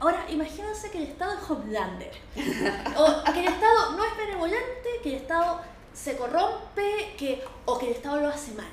Ahora, 0.00 0.24
imagínense 0.30 0.90
que 0.90 0.98
el 0.98 1.04
Estado 1.08 1.34
es 1.34 1.50
Homelander. 1.50 2.12
O 2.96 3.24
que 3.32 3.40
el 3.40 3.48
Estado 3.48 3.92
no 3.96 4.04
es 4.04 4.16
benevolente, 4.16 4.88
que 5.02 5.10
el 5.10 5.14
Estado 5.16 5.60
se 5.92 6.16
corrompe, 6.16 7.14
que, 7.18 7.44
o 7.66 7.78
que 7.78 7.88
el 7.88 7.92
Estado 7.92 8.20
lo 8.20 8.28
hace 8.28 8.52
mal. 8.52 8.68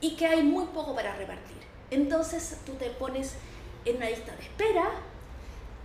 Y 0.00 0.16
que 0.16 0.26
hay 0.26 0.42
muy 0.42 0.66
poco 0.66 0.94
para 0.94 1.14
repartir. 1.14 1.56
Entonces 1.90 2.58
tú 2.66 2.72
te 2.74 2.90
pones 2.90 3.34
en 3.84 3.96
una 3.96 4.08
lista 4.10 4.34
de 4.36 4.42
espera 4.42 4.90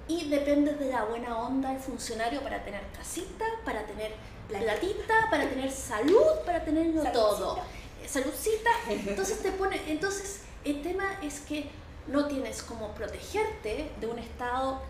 y 0.07 0.29
dependes 0.29 0.79
de 0.79 0.85
la 0.91 1.03
buena 1.05 1.37
onda 1.37 1.69
del 1.71 1.79
funcionario 1.79 2.41
para 2.41 2.63
tener 2.63 2.81
casita, 2.97 3.45
para 3.65 3.85
tener 3.85 4.13
platita, 4.47 5.27
para 5.29 5.47
tener 5.47 5.71
salud, 5.71 6.23
para 6.45 6.63
tenerlo 6.63 7.03
Saludcita. 7.03 7.11
todo. 7.13 7.57
Eh, 8.03 8.07
Saludcita. 8.07 8.69
Entonces 8.89 9.39
te 9.43 9.51
pone, 9.51 9.79
entonces 9.87 10.41
el 10.63 10.81
tema 10.81 11.05
es 11.21 11.41
que 11.41 11.69
no 12.07 12.25
tienes 12.27 12.63
como 12.63 12.89
protegerte 12.95 13.91
de 13.99 14.07
un 14.07 14.17
estado 14.17 14.81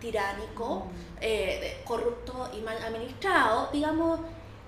tiránico, 0.00 0.86
eh, 1.20 1.58
de- 1.78 1.84
corrupto 1.84 2.50
y 2.56 2.60
mal 2.60 2.76
administrado, 2.82 3.68
digamos. 3.72 4.20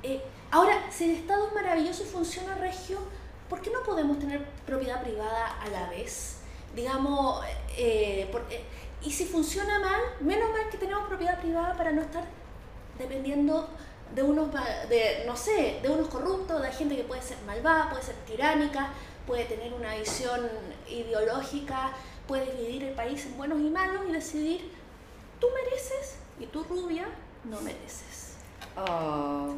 eh, 0.02 0.22
ahora, 0.50 0.86
si 0.90 1.04
el 1.04 1.10
Estado 1.16 1.48
es 1.48 1.52
maravilloso 1.52 2.02
y 2.04 2.06
funciona 2.06 2.54
regio, 2.54 2.98
¿por 3.48 3.60
qué 3.60 3.70
no 3.70 3.82
podemos 3.82 4.18
tener 4.18 4.44
propiedad 4.66 5.02
privada 5.02 5.60
a 5.60 5.68
la 5.68 5.88
vez? 5.90 6.36
Digamos, 6.74 7.44
eh, 7.76 8.28
por- 8.32 8.46
eh, 8.50 8.62
y 9.02 9.10
si 9.10 9.24
funciona 9.24 9.78
mal, 9.78 10.00
menos 10.20 10.50
mal 10.50 10.68
que 10.70 10.78
tenemos 10.78 11.06
propiedad 11.08 11.40
privada 11.40 11.74
para 11.76 11.90
no 11.92 12.02
estar 12.02 12.24
dependiendo 12.98 13.68
de 14.14 14.22
unos, 14.22 14.48
de, 14.88 15.22
no 15.26 15.36
sé, 15.36 15.78
de 15.82 15.88
unos 15.88 16.08
corruptos, 16.08 16.60
de 16.60 16.70
gente 16.72 16.96
que 16.96 17.04
puede 17.04 17.22
ser 17.22 17.38
malvada, 17.46 17.88
puede 17.90 18.02
ser 18.02 18.14
tiránica, 18.26 18.88
puede 19.26 19.44
tener 19.44 19.72
una 19.72 19.94
visión 19.94 20.48
ideológica, 20.88 21.92
puede 22.26 22.52
dividir 22.56 22.84
el 22.84 22.94
país 22.94 23.24
en 23.26 23.36
buenos 23.38 23.58
y 23.60 23.70
malos 23.70 24.02
y 24.08 24.12
decidir, 24.12 24.72
tú 25.40 25.46
mereces 25.54 26.16
y 26.38 26.46
tú 26.46 26.64
rubia 26.64 27.06
no 27.44 27.60
mereces. 27.62 28.34
Oh. 28.76 29.54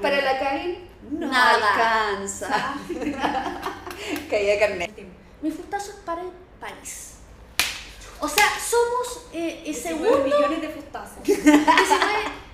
Para 0.00 0.20
la 0.22 0.38
Karen 0.38 0.88
no 1.10 1.26
Nada. 1.26 1.72
alcanza. 1.72 2.74
Carnet. 4.30 4.90
Mi 5.42 5.50
fustazo 5.50 5.90
es 5.90 5.96
para 5.98 6.22
el 6.22 6.30
país. 6.60 7.13
O 8.20 8.28
sea, 8.28 8.46
somos 8.58 9.26
eh, 9.32 9.58
el 9.66 9.72
19 9.72 10.08
segundo... 10.08 10.24
millones 10.24 10.60
de 10.62 10.68
fustazos. 10.68 11.22
19 11.24 11.64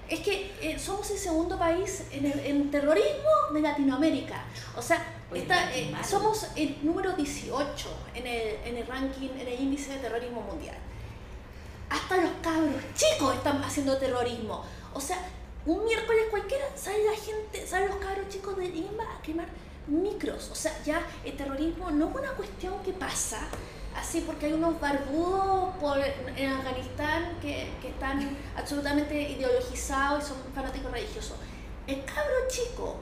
es 0.08 0.20
que 0.20 0.52
eh, 0.60 0.78
somos 0.78 1.08
el 1.10 1.18
segundo 1.18 1.56
país 1.56 2.02
en, 2.10 2.26
el, 2.26 2.40
en 2.40 2.70
terrorismo 2.70 3.30
de 3.52 3.60
Latinoamérica. 3.60 4.44
O 4.76 4.82
sea, 4.82 5.04
Oye, 5.30 5.42
está, 5.42 5.70
qué 5.70 5.82
eh, 5.82 5.94
somos 6.02 6.48
el 6.56 6.76
número 6.82 7.12
18 7.12 7.88
en 8.14 8.26
el, 8.26 8.56
en 8.64 8.76
el 8.76 8.86
ranking, 8.86 9.28
en 9.38 9.46
el 9.46 9.60
índice 9.60 9.92
de 9.92 9.98
terrorismo 9.98 10.40
mundial. 10.40 10.76
Hasta 11.88 12.16
los 12.16 12.30
cabros 12.42 12.82
chicos 12.94 13.36
están 13.36 13.62
haciendo 13.62 13.96
terrorismo. 13.98 14.64
O 14.92 15.00
sea, 15.00 15.18
un 15.66 15.84
miércoles 15.84 16.24
cualquiera 16.30 16.64
sale 16.76 17.04
la 17.04 17.16
gente, 17.16 17.64
salen 17.66 17.90
los 17.90 17.98
cabros 17.98 18.28
chicos 18.28 18.56
de 18.56 18.68
Lima 18.68 19.04
a 19.04 19.22
quemar 19.22 19.46
micros. 19.90 20.50
O 20.50 20.54
sea, 20.54 20.72
ya 20.84 21.02
el 21.24 21.36
terrorismo 21.36 21.90
no 21.90 22.08
es 22.10 22.14
una 22.16 22.30
cuestión 22.32 22.82
que 22.82 22.92
pasa 22.92 23.40
así 23.96 24.20
porque 24.22 24.46
hay 24.46 24.52
unos 24.52 24.80
barbudos 24.80 25.76
por, 25.80 25.98
en 26.36 26.52
Afganistán 26.52 27.36
que, 27.42 27.70
que 27.82 27.88
están 27.88 28.36
absolutamente 28.56 29.20
ideologizados 29.20 30.24
y 30.24 30.28
son 30.28 30.36
fanáticos 30.54 30.90
religiosos. 30.92 31.36
El 31.86 32.04
cabro 32.04 32.34
chico 32.48 32.96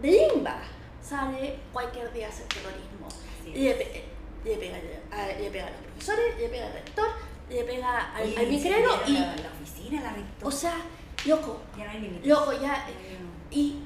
de 0.00 0.10
Limba 0.32 0.60
sale 1.02 1.58
cualquier 1.72 2.12
día 2.12 2.26
a 2.26 2.30
hacer 2.30 2.46
terrorismo. 2.46 3.06
Así 3.08 3.52
Le, 3.52 3.74
pe- 3.74 4.04
le 4.44 4.56
pega, 4.56 4.76
a, 5.12 5.26
le 5.26 5.50
pega 5.50 5.66
a 5.66 5.70
los 5.70 5.80
profesores, 5.80 6.38
le 6.38 6.48
pega 6.48 6.66
al 6.66 6.72
rector, 6.72 7.08
le 7.50 7.64
pega 7.64 8.14
al, 8.14 8.22
Oye, 8.24 8.38
al 8.38 8.46
micrero 8.48 8.90
y, 9.06 9.12
La, 9.12 9.36
la 9.36 9.48
oficina, 9.60 10.02
la 10.02 10.12
rectora. 10.12 10.48
o 10.48 10.50
sea, 10.50 10.74
loco, 11.26 11.60
ya 11.76 11.84
no 11.84 11.90
hay 11.90 12.20
loco, 12.24 12.52
ya, 12.52 12.86
no. 13.20 13.28
y 13.50 13.82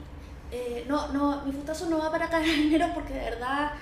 eh, 0.53 0.85
no, 0.87 1.09
no, 1.09 1.43
mi 1.45 1.53
fustazo 1.53 1.87
no 1.87 1.99
va 1.99 2.11
para 2.11 2.29
carabineros 2.29 2.91
porque 2.95 3.15
de 3.15 3.21
verdad 3.31 3.73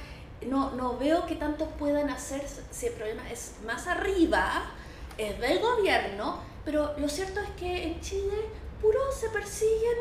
no, 0.46 0.70
no 0.72 0.96
veo 0.96 1.26
que 1.26 1.34
tanto 1.36 1.66
puedan 1.70 2.08
hacer 2.10 2.42
si 2.70 2.86
el 2.86 2.92
problema 2.94 3.28
es 3.30 3.56
más 3.66 3.86
arriba, 3.86 4.62
es 5.18 5.38
del 5.38 5.58
gobierno, 5.58 6.38
pero 6.64 6.94
lo 6.98 7.08
cierto 7.08 7.40
es 7.40 7.50
que 7.50 7.84
en 7.88 8.00
Chile 8.00 8.46
puro 8.80 9.00
se 9.12 9.28
persiguen 9.28 9.98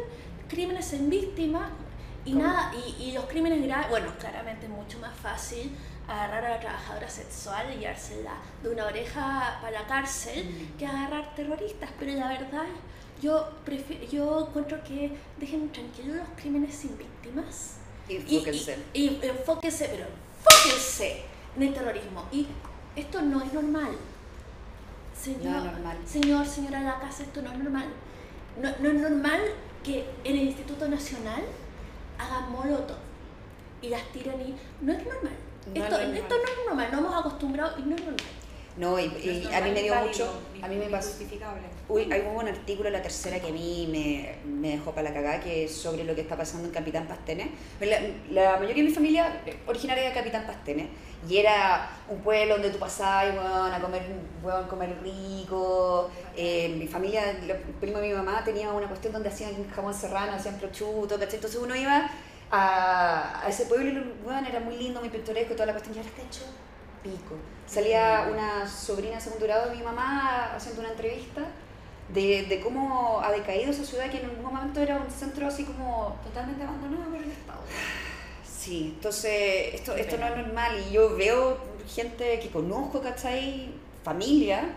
crímenes 0.47 0.93
en 0.93 1.09
víctimas 1.09 1.69
Y 2.25 2.33
nada, 2.33 2.71
y, 2.75 3.03
y 3.05 3.11
los 3.13 3.25
crímenes 3.25 3.61
graves, 3.65 3.89
bueno, 3.89 4.11
claramente 4.19 4.65
es 4.65 4.71
mucho 4.71 4.99
más 4.99 5.15
fácil 5.17 5.75
agarrar 6.07 6.45
a 6.45 6.49
la 6.51 6.59
trabajadora 6.59 7.09
sexual 7.09 7.65
y 7.73 7.79
llevársela 7.79 8.33
de 8.61 8.69
una 8.69 8.85
oreja 8.85 9.57
para 9.61 9.81
la 9.81 9.87
cárcel 9.87 10.43
Mm. 10.45 10.77
que 10.77 10.85
agarrar 10.85 11.33
terroristas, 11.35 11.89
pero 11.99 12.13
la 12.13 12.27
verdad 12.29 12.65
yo 13.21 13.49
prefiero, 13.65 14.05
yo 14.05 14.47
encuentro 14.47 14.83
que 14.83 15.11
dejen 15.37 15.71
tranquilos 15.71 16.17
los 16.17 16.27
crímenes 16.35 16.73
sin 16.75 16.97
víctimas. 16.97 17.75
Y 18.07 18.15
enfóquense. 18.15 18.77
y, 18.93 18.99
y 19.01 19.19
enfóquense, 19.23 19.89
pero 19.91 20.05
enfóquense 20.39 21.23
en 21.55 21.63
el 21.63 21.73
terrorismo. 21.73 22.25
Y 22.31 22.47
esto 22.95 23.21
no 23.21 23.41
es 23.43 23.53
normal. 23.53 23.91
Señor, 25.21 25.43
No 25.43 25.57
es 25.57 25.63
normal. 25.73 25.97
señor, 26.05 26.45
señora 26.47 26.79
de 26.79 26.85
la 26.85 26.99
casa, 26.99 27.23
esto 27.23 27.41
no 27.41 27.51
es 27.51 27.59
normal. 27.59 27.87
No, 28.61 28.69
no 28.79 28.89
es 28.89 28.95
normal 28.95 29.39
que 29.83 30.05
en 30.23 30.35
el 30.37 30.43
Instituto 30.47 30.87
Nacional 30.87 31.43
hagan 32.17 32.51
molotov 32.51 32.97
y 33.81 33.89
las 33.89 34.03
tiren 34.11 34.39
y... 34.41 34.55
No 34.81 34.93
es 34.93 35.05
normal. 35.05 35.33
No 35.73 35.83
esto, 35.83 35.95
es 35.97 36.01
normal. 36.01 36.17
esto 36.17 36.35
no 36.35 36.43
es 36.43 36.67
normal, 36.67 36.89
no 36.91 36.97
hemos 36.99 37.15
acostumbrado 37.19 37.77
y 37.79 37.81
no 37.83 37.95
es 37.95 38.01
normal. 38.01 38.25
No, 38.77 38.99
y, 38.99 39.03
y 39.03 39.49
a 39.53 39.61
mí 39.61 39.71
me 39.71 39.81
dio 39.83 39.95
mucho, 39.95 40.41
a 40.61 40.67
mí 40.67 40.75
me 40.77 40.87
pasó. 40.87 41.17
Uy, 41.89 42.07
hay 42.13 42.21
un 42.21 42.47
artículo 42.47 42.87
en 42.87 42.93
la 42.93 43.01
tercera 43.01 43.39
que 43.39 43.47
a 43.47 43.51
mí 43.51 43.87
me, 43.91 44.35
me 44.47 44.77
dejó 44.77 44.91
para 44.91 45.09
la 45.09 45.13
cagada, 45.15 45.39
que 45.39 45.63
es 45.65 45.75
sobre 45.75 46.03
lo 46.03 46.13
que 46.13 46.21
está 46.21 46.37
pasando 46.37 46.67
en 46.67 46.71
Capitán 46.71 47.07
Pastene. 47.07 47.49
La, 47.79 47.99
la 48.29 48.57
mayoría 48.57 48.83
de 48.83 48.89
mi 48.89 48.93
familia 48.93 49.41
originaria 49.65 50.03
de 50.07 50.13
Capitán 50.13 50.45
Pastene, 50.45 50.87
y 51.27 51.37
era 51.37 51.89
un 52.07 52.21
pueblo 52.21 52.53
donde 52.53 52.69
tú 52.69 52.77
pasabas 52.77 53.33
weón, 53.33 53.73
a 53.73 53.81
comer, 53.81 54.03
weón, 54.43 54.67
comer 54.67 54.99
rico. 55.01 56.11
Eh, 56.37 56.75
mi 56.77 56.85
familia, 56.87 57.31
el 57.31 57.55
primo 57.81 57.97
de 57.97 58.09
mi 58.09 58.13
mamá 58.13 58.43
tenía 58.43 58.71
una 58.71 58.87
cuestión 58.87 59.11
donde 59.11 59.29
hacían 59.29 59.67
jamón 59.71 59.95
serrano, 59.95 60.33
hacían 60.33 60.59
prosciutto, 60.59 61.17
¿cachai? 61.17 61.35
Entonces 61.37 61.59
uno 61.59 61.75
iba 61.75 62.07
a, 62.51 63.41
a 63.43 63.49
ese 63.49 63.65
pueblo 63.65 63.89
y 63.89 64.27
weón, 64.27 64.45
era 64.45 64.59
muy 64.59 64.77
lindo, 64.77 64.99
muy 64.99 65.09
pintoresco, 65.09 65.55
toda 65.55 65.65
la 65.65 65.73
cuestión, 65.73 65.95
y 65.95 65.97
ahora 65.97 66.09
está 66.11 66.21
hecho 66.21 66.45
pico. 67.01 67.33
Salía 67.65 68.29
una 68.31 68.67
sobrina 68.67 69.15
de 69.15 69.21
segundo 69.21 69.47
grado 69.47 69.71
de 69.71 69.75
mi 69.75 69.81
mamá 69.81 70.53
haciendo 70.55 70.81
una 70.81 70.91
entrevista 70.91 71.41
de, 72.13 72.43
de 72.43 72.59
cómo 72.61 73.21
ha 73.23 73.31
decaído 73.31 73.71
esa 73.71 73.83
ciudad 73.85 74.09
que 74.09 74.17
en 74.19 74.25
algún 74.25 74.43
momento 74.43 74.79
era 74.79 74.97
un 74.97 75.09
centro 75.11 75.47
así 75.47 75.63
como... 75.63 76.19
Totalmente 76.23 76.63
abandonado 76.63 77.09
por 77.11 77.21
el 77.21 77.31
Estado. 77.31 77.59
Sí, 78.43 78.93
entonces 78.95 79.73
esto, 79.75 79.95
esto 79.95 80.17
no 80.17 80.27
es 80.27 80.37
normal 80.37 80.83
y 80.89 80.93
yo 80.93 81.15
veo 81.15 81.57
gente 81.87 82.39
que 82.39 82.49
conozco, 82.49 83.01
¿cachai? 83.01 83.73
Familia 84.03 84.75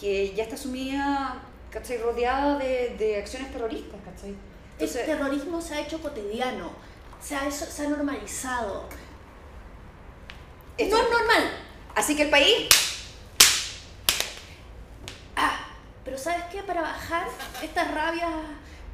que 0.00 0.32
ya 0.34 0.44
está 0.44 0.56
sumida, 0.56 1.42
¿cachai? 1.70 1.98
Rodeada 1.98 2.58
de, 2.58 2.94
de 2.98 3.16
acciones 3.18 3.50
terroristas, 3.52 4.00
¿cachai? 4.04 4.30
El 4.30 4.36
Entonces, 4.72 5.06
terrorismo 5.06 5.60
se 5.60 5.74
ha 5.74 5.80
hecho 5.80 6.00
cotidiano, 6.00 6.70
se 7.20 7.34
ha, 7.34 7.46
eso- 7.48 7.66
se 7.66 7.84
ha 7.84 7.88
normalizado. 7.88 8.84
esto- 10.76 10.96
No 10.96 11.02
es 11.02 11.10
normal. 11.10 11.50
así 11.96 12.14
que 12.16 12.22
el 12.22 12.30
país... 12.30 12.68
Ah, 15.36 15.66
pero 16.08 16.16
¿sabes 16.16 16.44
qué? 16.50 16.62
Para 16.62 16.80
bajar 16.80 17.28
estas 17.62 17.92
rabias 17.94 18.30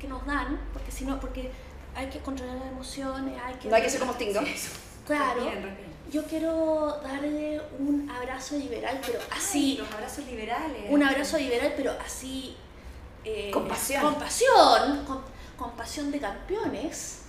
que 0.01 0.09
nos 0.09 0.27
dan, 0.27 0.59
porque 0.73 0.91
si 0.91 1.05
no, 1.05 1.21
porque 1.21 1.49
hay 1.95 2.09
que 2.11 2.19
controlar 2.19 2.57
las 2.57 2.67
emociones, 2.67 3.41
hay 3.41 3.55
que... 3.55 3.69
No 3.69 3.77
hay 3.77 3.83
que 3.83 3.91
ser 3.91 4.01
como 4.01 4.15
Stingo. 4.15 4.41
Claro. 5.07 5.49
Yo 6.11 6.25
quiero 6.25 7.01
darle 7.05 7.61
un 7.79 8.11
abrazo 8.11 8.57
liberal, 8.57 9.01
pero 9.07 9.21
así. 9.31 9.75
Ay, 9.75 9.77
los 9.79 9.95
abrazos 9.95 10.27
liberales. 10.27 10.87
un 10.89 11.03
abrazo 11.05 11.39
liberal, 11.39 11.73
pero 11.77 11.93
así. 12.05 12.57
eh, 13.25 13.53
Con 13.53 13.69
pasión. 13.69 14.03
Con 14.03 14.15
pasión. 14.17 15.05
Con, 15.07 15.23
con 15.57 15.71
pasión 15.77 16.11
de 16.11 16.19
campeones. 16.19 17.21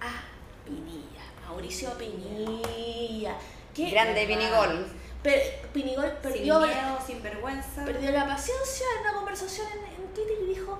A 0.00 0.22
Pinilla. 0.64 1.24
Mauricio 1.48 1.98
Pinilla. 1.98 3.34
Qué 3.74 3.90
Grande 3.90 4.24
Vinigol. 4.24 4.86
Per- 5.26 5.60
Pinigol 5.72 6.04
Sin 6.22 6.32
perdió, 6.32 6.60
miedo, 6.60 6.98
sin 7.06 7.22
vergüenza. 7.22 7.84
perdió 7.84 8.10
la 8.12 8.26
paciencia 8.26 8.86
en 8.96 9.00
una 9.02 9.12
conversación 9.14 9.66
en, 9.72 10.02
en 10.04 10.14
Twitter 10.14 10.36
y 10.44 10.54
dijo: 10.54 10.78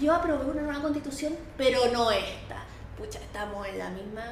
Yo 0.00 0.12
aprobé 0.14 0.44
una 0.44 0.62
nueva 0.62 0.80
constitución, 0.82 1.36
pero 1.56 1.80
no 1.92 2.10
esta. 2.10 2.62
Pucha, 2.98 3.18
estamos 3.18 3.66
en 3.66 3.78
la 3.78 3.88
misma. 3.90 4.22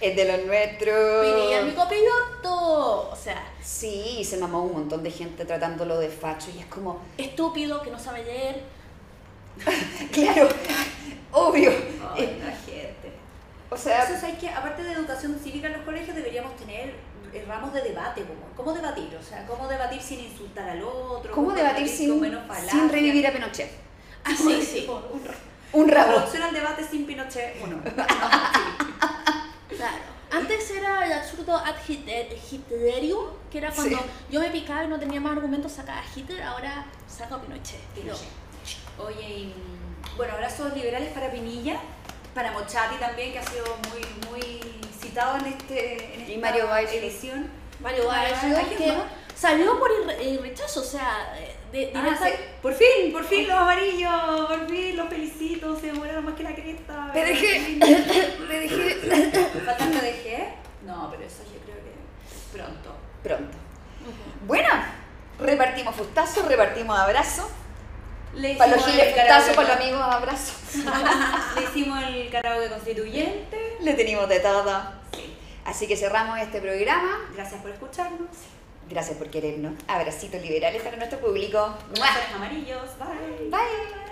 Es 0.00 0.14
de 0.16 0.24
los 0.36 0.46
nuestros. 0.46 1.24
Pinilla 1.26 1.62
mi 1.62 1.72
copiloto. 1.72 3.10
O 3.10 3.16
sea, 3.16 3.42
Sí, 3.62 4.22
se 4.24 4.36
mamó 4.36 4.64
un 4.64 4.72
montón 4.72 5.02
de 5.02 5.10
gente 5.10 5.44
tratándolo 5.44 5.98
de 5.98 6.08
facho 6.08 6.50
y 6.54 6.58
es 6.58 6.66
como, 6.66 7.00
estúpido 7.16 7.80
que 7.82 7.90
no 7.90 7.98
sabe 7.98 8.24
leer. 8.24 8.62
claro, 10.12 10.48
obvio. 11.30 11.70
Ay, 12.14 12.24
Eh, 12.24 12.42
la 12.44 12.52
gente. 12.52 13.12
o 13.70 13.76
sea, 13.76 14.02
Entonces 14.02 14.24
hay 14.24 14.32
que, 14.36 14.48
aparte 14.50 14.82
de 14.82 14.92
educación 14.92 15.38
cívica 15.42 15.68
en 15.68 15.74
los 15.74 15.82
colegios, 15.82 16.14
deberíamos 16.16 16.56
tener 16.56 16.94
ramos 17.40 17.72
de 17.72 17.80
debate, 17.82 18.22
como 18.24 18.40
cómo 18.56 18.72
debatir, 18.72 19.16
o 19.18 19.22
sea, 19.22 19.46
cómo 19.46 19.66
debatir 19.68 20.00
sin 20.02 20.20
insultar 20.20 20.68
al 20.68 20.82
otro, 20.82 21.32
¿cómo 21.32 21.52
debatir 21.52 21.86
con 21.86 21.96
sin, 21.96 22.20
menos 22.20 22.42
sin 22.70 22.88
revivir 22.88 23.26
a 23.26 23.32
Pinochet? 23.32 23.70
Ah, 24.24 24.30
sí, 24.36 24.62
sí. 24.62 24.86
Un 24.88 25.24
ra- 25.24 25.34
Un 25.72 25.88
rabo. 25.88 26.12
Traducción 26.14 26.42
al 26.42 26.52
debate 26.54 26.84
sin 26.84 27.06
Pinochet, 27.06 27.56
uno. 27.62 27.80
Claro. 29.68 30.02
Antes 30.30 30.70
era 30.70 31.04
el 31.06 31.12
absurdo 31.12 31.56
ad 31.56 31.74
Hitler- 31.86 32.36
Hitlerium, 32.50 33.24
que 33.50 33.58
era 33.58 33.70
cuando 33.70 33.98
Sí. 33.98 34.04
yo 34.30 34.40
me 34.40 34.50
picaba 34.50 34.84
y 34.84 34.88
no 34.88 34.98
tenía 34.98 35.20
más 35.20 35.32
argumentos, 35.36 35.72
sacaba 35.72 35.98
a 36.00 36.04
Hitler, 36.14 36.42
ahora 36.42 36.86
saco 37.08 37.34
a 37.36 37.40
Pinochet. 37.42 37.80
Pinochet. 37.94 38.28
Oye, 38.98 39.28
y, 39.28 39.54
bueno, 40.16 40.34
abrazos 40.34 40.72
liberales 40.74 41.12
para 41.12 41.30
Pinilla, 41.30 41.80
para 42.34 42.52
Mochati 42.52 42.96
también, 42.96 43.32
que 43.32 43.38
ha 43.40 43.42
sido 43.46 43.64
muy, 43.90 44.30
muy 44.30 44.60
en, 45.16 45.46
este, 45.46 46.14
en 46.14 46.20
esta 46.22 46.32
Y 46.32 46.38
Mario 46.38 46.68
edición. 46.76 47.50
Mario 47.80 48.04
salió 49.34 49.78
por 49.78 49.90
el 49.90 50.06
re- 50.06 50.22
el 50.30 50.42
rechazo, 50.42 50.80
o 50.80 50.84
sea, 50.84 51.34
de, 51.72 51.86
de 51.86 51.92
Ah, 51.96 52.16
sí. 52.22 52.30
Por 52.60 52.74
fin, 52.74 53.12
por 53.12 53.24
fin 53.24 53.48
los 53.48 53.56
amarillos, 53.58 54.46
por 54.46 54.68
fin 54.68 54.96
los 54.96 55.08
felicito, 55.08 55.74
se 55.80 55.86
demoraron 55.86 56.24
más 56.24 56.34
que 56.34 56.44
la 56.44 56.54
cresta. 56.54 57.10
Me 57.12 57.24
dejé, 57.24 57.76
me 58.48 58.58
dejé. 58.60 58.94
¿Falta 59.64 59.84
PDG? 59.84 60.86
No, 60.86 61.10
pero 61.10 61.24
eso 61.24 61.42
yo 61.44 61.58
creo 61.64 61.76
que 61.76 62.56
pronto. 62.56 62.94
Pronto. 63.22 63.58
Bueno, 64.46 64.68
repartimos 65.40 65.94
fustazos, 65.96 66.46
repartimos 66.46 66.96
abrazos. 66.98 67.46
Le 68.34 68.54
Para 68.54 68.76
los 68.76 68.86
giles 68.86 69.14
fustazos, 69.14 69.54
para 69.56 69.68
los 69.68 69.76
amigos 69.76 70.00
abrazos. 70.00 70.54
Le 71.56 71.64
hicimos 71.64 72.02
el 72.02 72.30
karaoke 72.30 72.68
constituyente. 72.70 73.76
Le 73.80 73.94
tenemos 73.94 74.28
de 74.28 74.40
todo. 74.40 75.01
Así 75.64 75.86
que 75.86 75.96
cerramos 75.96 76.38
este 76.40 76.60
programa. 76.60 77.30
Gracias 77.34 77.60
por 77.60 77.70
escucharnos. 77.70 78.28
Gracias 78.88 79.16
por 79.16 79.30
querernos. 79.30 79.74
Abracitos 79.88 80.42
liberales 80.42 80.82
para 80.82 80.96
nuestro 80.96 81.20
público. 81.20 81.74
Amarillos. 82.34 82.90
Bye. 82.98 83.48
Bye. 83.48 84.02